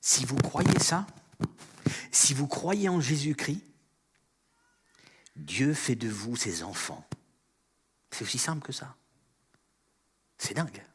Si 0.00 0.24
vous 0.24 0.36
croyez 0.36 0.78
ça, 0.78 1.08
si 2.12 2.32
vous 2.32 2.46
croyez 2.46 2.88
en 2.88 3.00
Jésus-Christ, 3.00 3.64
Dieu 5.34 5.74
fait 5.74 5.96
de 5.96 6.08
vous 6.08 6.36
ses 6.36 6.62
enfants. 6.62 7.04
C'est 8.12 8.22
aussi 8.22 8.38
simple 8.38 8.64
que 8.64 8.72
ça. 8.72 8.96
C'est 10.38 10.54
dingue. 10.54 10.86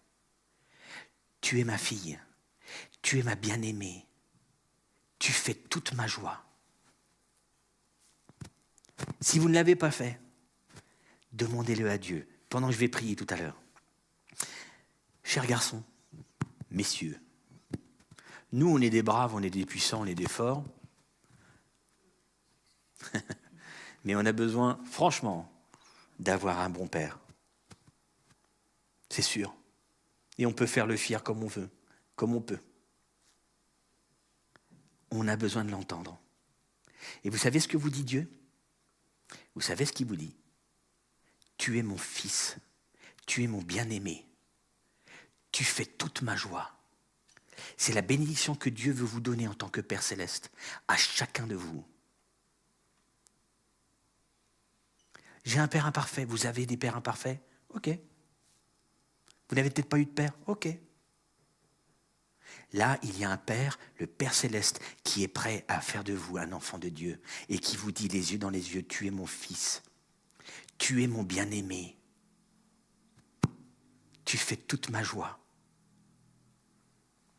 Tu 1.41 1.59
es 1.59 1.65
ma 1.65 1.77
fille, 1.77 2.17
tu 3.01 3.19
es 3.19 3.23
ma 3.23 3.35
bien-aimée, 3.35 4.07
tu 5.19 5.33
fais 5.33 5.53
toute 5.53 5.91
ma 5.95 6.07
joie. 6.07 6.45
Si 9.19 9.37
vous 9.37 9.49
ne 9.49 9.53
l'avez 9.53 9.75
pas 9.75 9.91
fait, 9.91 10.17
demandez-le 11.35 11.89
à 11.89 11.97
Dieu 11.97 12.27
pendant 12.49 12.67
que 12.67 12.73
je 12.73 12.79
vais 12.79 12.87
prier 12.87 13.15
tout 13.15 13.27
à 13.29 13.35
l'heure. 13.35 13.59
Chers 15.23 15.45
garçons, 15.45 15.83
messieurs, 16.71 17.19
nous 18.51 18.69
on 18.69 18.79
est 18.79 18.89
des 18.89 19.03
braves, 19.03 19.35
on 19.35 19.43
est 19.43 19.49
des 19.49 19.65
puissants, 19.65 20.01
on 20.01 20.05
est 20.05 20.15
des 20.15 20.27
forts. 20.27 20.63
Mais 24.05 24.15
on 24.15 24.25
a 24.25 24.31
besoin, 24.31 24.79
franchement, 24.85 25.51
d'avoir 26.19 26.59
un 26.59 26.69
bon 26.69 26.87
père. 26.87 27.19
C'est 29.09 29.21
sûr. 29.21 29.53
Et 30.37 30.45
on 30.45 30.53
peut 30.53 30.67
faire 30.67 30.85
le 30.85 30.95
fier 30.95 31.23
comme 31.23 31.43
on 31.43 31.47
veut, 31.47 31.69
comme 32.15 32.35
on 32.35 32.41
peut. 32.41 32.59
On 35.11 35.27
a 35.27 35.35
besoin 35.35 35.65
de 35.65 35.71
l'entendre. 35.71 36.19
Et 37.23 37.29
vous 37.29 37.37
savez 37.37 37.59
ce 37.59 37.67
que 37.67 37.77
vous 37.77 37.89
dit 37.89 38.03
Dieu? 38.03 38.29
Vous 39.55 39.61
savez 39.61 39.85
ce 39.85 39.93
qu'il 39.93 40.05
vous 40.05 40.15
dit? 40.15 40.35
Tu 41.57 41.79
es 41.79 41.83
mon 41.83 41.97
fils, 41.97 42.57
tu 43.25 43.43
es 43.43 43.47
mon 43.47 43.61
bien-aimé, 43.61 44.27
tu 45.51 45.63
fais 45.63 45.85
toute 45.85 46.21
ma 46.21 46.35
joie. 46.35 46.71
C'est 47.77 47.93
la 47.93 48.01
bénédiction 48.01 48.55
que 48.55 48.69
Dieu 48.69 48.91
veut 48.91 49.05
vous 49.05 49.21
donner 49.21 49.47
en 49.47 49.53
tant 49.53 49.69
que 49.69 49.81
Père 49.81 50.03
céleste, 50.03 50.51
à 50.87 50.97
chacun 50.97 51.47
de 51.47 51.55
vous. 51.55 51.85
J'ai 55.45 55.59
un 55.59 55.67
père 55.67 55.85
imparfait, 55.85 56.25
vous 56.25 56.45
avez 56.45 56.65
des 56.65 56.77
pères 56.77 56.97
imparfaits? 56.97 57.39
Ok. 57.69 57.89
Vous 59.49 59.55
n'avez 59.55 59.69
peut-être 59.69 59.89
pas 59.89 59.99
eu 59.99 60.05
de 60.05 60.11
père? 60.11 60.33
Ok. 60.47 60.67
Là, 62.73 62.99
il 63.03 63.17
y 63.17 63.23
a 63.23 63.29
un 63.29 63.37
Père, 63.37 63.79
le 63.99 64.07
Père 64.07 64.33
céleste, 64.33 64.81
qui 65.03 65.23
est 65.23 65.29
prêt 65.29 65.63
à 65.67 65.79
faire 65.81 66.03
de 66.03 66.13
vous 66.13 66.37
un 66.37 66.51
enfant 66.51 66.77
de 66.77 66.89
Dieu 66.89 67.21
et 67.47 67.59
qui 67.59 67.77
vous 67.77 67.91
dit 67.91 68.07
les 68.07 68.33
yeux 68.33 68.37
dans 68.37 68.49
les 68.49 68.75
yeux, 68.75 68.83
tu 68.83 69.07
es 69.07 69.11
mon 69.11 69.25
fils, 69.25 69.81
tu 70.77 71.03
es 71.03 71.07
mon 71.07 71.23
bien-aimé, 71.23 71.97
tu 74.25 74.37
fais 74.37 74.57
toute 74.57 74.89
ma 74.89 75.03
joie. 75.03 75.39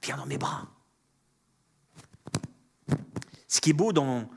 Viens 0.02 0.16
dans 0.16 0.26
mes 0.26 0.38
bras. 0.38 0.68
Ce 3.48 3.60
qui 3.60 3.70
est 3.70 3.74
beau 3.74 3.92
dans, 3.92 4.28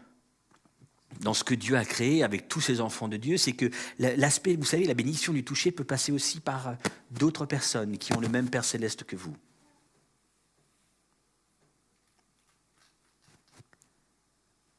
dans 1.20 1.34
ce 1.34 1.44
que 1.44 1.54
Dieu 1.54 1.76
a 1.76 1.86
créé 1.86 2.24
avec 2.24 2.48
tous 2.48 2.62
ses 2.62 2.82
enfants 2.82 3.08
de 3.08 3.18
Dieu, 3.18 3.38
c'est 3.38 3.54
que 3.54 3.70
l'aspect, 4.00 4.56
vous 4.56 4.66
savez, 4.66 4.86
la 4.86 4.94
bénédiction 4.94 5.34
du 5.34 5.44
toucher 5.44 5.72
peut 5.72 5.84
passer 5.84 6.12
aussi 6.12 6.40
par 6.40 6.76
d'autres 7.12 7.46
personnes 7.46 7.98
qui 7.98 8.14
ont 8.14 8.20
le 8.20 8.30
même 8.30 8.50
Père 8.50 8.66
céleste 8.66 9.04
que 9.04 9.16
vous. 9.16 9.36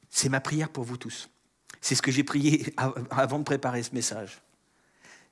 C'est 0.09 0.29
ma 0.29 0.41
prière 0.41 0.71
pour 0.71 0.85
vous 0.85 0.97
tous. 0.97 1.31
C'est 1.81 1.95
ce 1.95 2.03
que 2.03 2.11
j'ai 2.11 2.25
prié 2.25 2.75
avant 3.11 3.39
de 3.39 3.45
préparer 3.45 3.83
ce 3.83 3.95
message. 3.95 4.43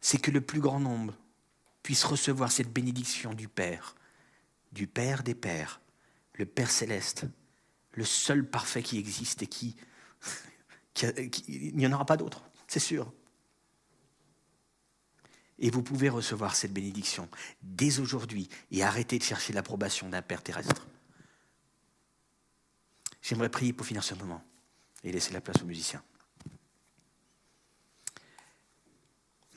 C'est 0.00 0.18
que 0.18 0.30
le 0.30 0.40
plus 0.40 0.60
grand 0.60 0.80
nombre 0.80 1.14
puisse 1.82 2.04
recevoir 2.04 2.52
cette 2.52 2.72
bénédiction 2.72 3.34
du 3.34 3.48
Père, 3.48 3.94
du 4.72 4.86
Père 4.86 5.22
des 5.22 5.34
Pères, 5.34 5.80
le 6.34 6.46
Père 6.46 6.70
céleste, 6.70 7.26
le 7.92 8.04
seul 8.04 8.48
parfait 8.48 8.82
qui 8.82 8.98
existe 8.98 9.42
et 9.42 9.46
qui 9.46 9.76
il 10.94 11.76
n'y 11.76 11.86
en 11.86 11.92
aura 11.92 12.04
pas 12.04 12.16
d'autre, 12.16 12.42
c'est 12.66 12.80
sûr. 12.80 13.12
Et 15.60 15.70
vous 15.70 15.82
pouvez 15.82 16.08
recevoir 16.08 16.54
cette 16.54 16.72
bénédiction 16.72 17.28
dès 17.62 17.98
aujourd'hui 17.98 18.48
et 18.70 18.84
arrêter 18.84 19.18
de 19.18 19.24
chercher 19.24 19.52
l'approbation 19.52 20.08
d'un 20.08 20.22
Père 20.22 20.42
terrestre. 20.42 20.86
J'aimerais 23.22 23.48
prier 23.48 23.72
pour 23.72 23.86
finir 23.86 24.04
ce 24.04 24.14
moment 24.14 24.42
et 25.02 25.10
laisser 25.10 25.32
la 25.32 25.40
place 25.40 25.60
aux 25.62 25.66
musiciens. 25.66 26.02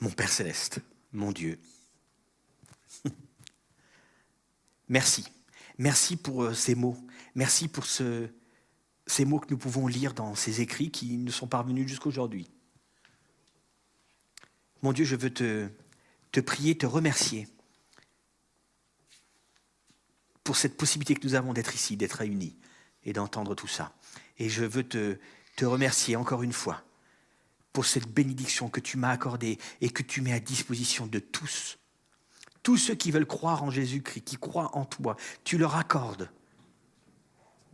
Mon 0.02 0.10
Père 0.10 0.32
céleste, 0.32 0.80
mon 1.12 1.30
Dieu, 1.30 1.60
merci. 4.88 5.24
Merci 5.78 6.16
pour 6.16 6.42
euh, 6.42 6.54
ces 6.54 6.74
mots. 6.74 6.96
Merci 7.36 7.68
pour 7.68 7.86
ce, 7.86 8.28
ces 9.06 9.24
mots 9.24 9.38
que 9.38 9.46
nous 9.48 9.58
pouvons 9.58 9.86
lire 9.86 10.12
dans 10.12 10.34
ces 10.34 10.60
écrits 10.60 10.90
qui 10.90 11.18
nous 11.18 11.30
sont 11.30 11.46
parvenus 11.46 11.86
jusqu'aujourd'hui. 11.86 12.50
Mon 14.82 14.92
Dieu, 14.92 15.04
je 15.04 15.14
veux 15.14 15.32
te, 15.32 15.70
prier, 16.40 16.76
te 16.76 16.86
remercier 16.86 17.46
pour 20.42 20.56
cette 20.56 20.76
possibilité 20.76 21.14
que 21.14 21.24
nous 21.24 21.36
avons 21.36 21.52
d'être 21.52 21.76
ici, 21.76 21.96
d'être 21.96 22.14
réunis 22.14 22.58
et 23.04 23.12
d'entendre 23.12 23.54
tout 23.54 23.68
ça. 23.68 23.94
Et 24.38 24.48
je 24.48 24.64
veux 24.64 24.82
te 24.82 25.64
remercier 25.64 26.16
encore 26.16 26.42
une 26.42 26.52
fois 26.52 26.82
pour 27.72 27.86
cette 27.86 28.08
bénédiction 28.08 28.68
que 28.68 28.80
tu 28.80 28.96
m'as 28.96 29.10
accordée 29.10 29.58
et 29.80 29.90
que 29.90 30.02
tu 30.02 30.20
mets 30.20 30.32
à 30.32 30.40
disposition 30.40 31.06
de 31.06 31.18
tous. 31.18 31.78
Tous 32.62 32.76
ceux 32.76 32.94
qui 32.94 33.10
veulent 33.10 33.26
croire 33.26 33.62
en 33.62 33.70
Jésus-Christ, 33.70 34.22
qui 34.22 34.36
croient 34.36 34.76
en 34.76 34.84
toi, 34.84 35.16
tu 35.44 35.58
leur 35.58 35.76
accordes 35.76 36.30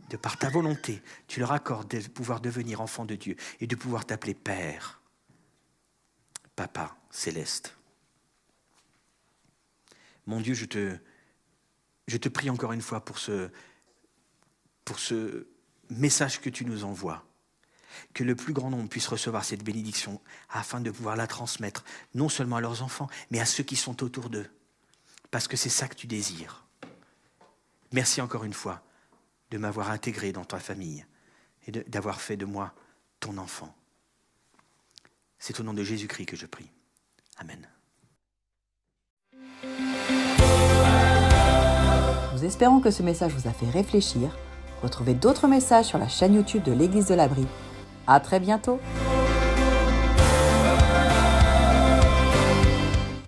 de 0.09 0.17
par 0.17 0.37
ta 0.37 0.49
volonté, 0.49 1.03
tu 1.27 1.39
leur 1.39 1.51
accordes 1.51 1.87
de 1.87 2.07
pouvoir 2.07 2.41
devenir 2.41 2.81
enfant 2.81 3.05
de 3.05 3.15
Dieu 3.15 3.35
et 3.59 3.67
de 3.67 3.75
pouvoir 3.75 4.05
t'appeler 4.05 4.33
Père, 4.33 5.01
Papa 6.55 6.97
céleste. 7.11 7.75
Mon 10.25 10.41
Dieu, 10.41 10.55
je 10.55 10.65
te, 10.65 12.29
prie 12.29 12.49
encore 12.49 12.73
une 12.73 12.81
fois 12.81 13.05
pour 13.05 13.19
ce 13.19 13.51
message 15.89 16.41
que 16.41 16.49
tu 16.49 16.65
nous 16.65 16.83
envoies, 16.83 17.23
que 18.13 18.23
le 18.23 18.35
plus 18.35 18.53
grand 18.53 18.69
nombre 18.69 18.89
puisse 18.89 19.07
recevoir 19.07 19.43
cette 19.43 19.63
bénédiction 19.63 20.21
afin 20.49 20.81
de 20.81 20.91
pouvoir 20.91 21.15
la 21.15 21.27
transmettre 21.27 21.83
non 22.13 22.29
seulement 22.29 22.57
à 22.57 22.61
leurs 22.61 22.83
enfants, 22.83 23.09
mais 23.31 23.39
à 23.39 23.45
ceux 23.45 23.63
qui 23.63 23.75
sont 23.75 24.03
autour 24.03 24.29
d'eux, 24.29 24.49
parce 25.31 25.47
que 25.47 25.57
c'est 25.57 25.69
ça 25.69 25.87
que 25.87 25.95
tu 25.95 26.07
désires. 26.07 26.65
Merci 27.91 28.21
encore 28.21 28.43
une 28.43 28.53
fois 28.53 28.83
de 29.51 29.57
m'avoir 29.57 29.89
intégré 29.91 30.31
dans 30.31 30.45
ta 30.45 30.59
famille 30.59 31.05
et 31.67 31.71
d'avoir 31.71 32.21
fait 32.21 32.37
de 32.37 32.45
moi 32.45 32.73
ton 33.19 33.37
enfant. 33.37 33.75
C'est 35.39 35.59
au 35.59 35.63
nom 35.63 35.73
de 35.73 35.83
Jésus-Christ 35.83 36.25
que 36.25 36.35
je 36.35 36.45
prie. 36.45 36.69
Amen. 37.37 37.67
Nous 42.33 42.45
espérons 42.45 42.79
que 42.79 42.91
ce 42.91 43.03
message 43.03 43.33
vous 43.33 43.49
a 43.49 43.53
fait 43.53 43.69
réfléchir. 43.69 44.35
Retrouvez 44.81 45.13
d'autres 45.13 45.47
messages 45.47 45.85
sur 45.85 45.97
la 45.97 46.07
chaîne 46.07 46.35
YouTube 46.35 46.63
de 46.63 46.71
l'Église 46.71 47.07
de 47.07 47.15
l'Abri. 47.15 47.45
À 48.11 48.19
très 48.19 48.39
bientôt! 48.39 48.79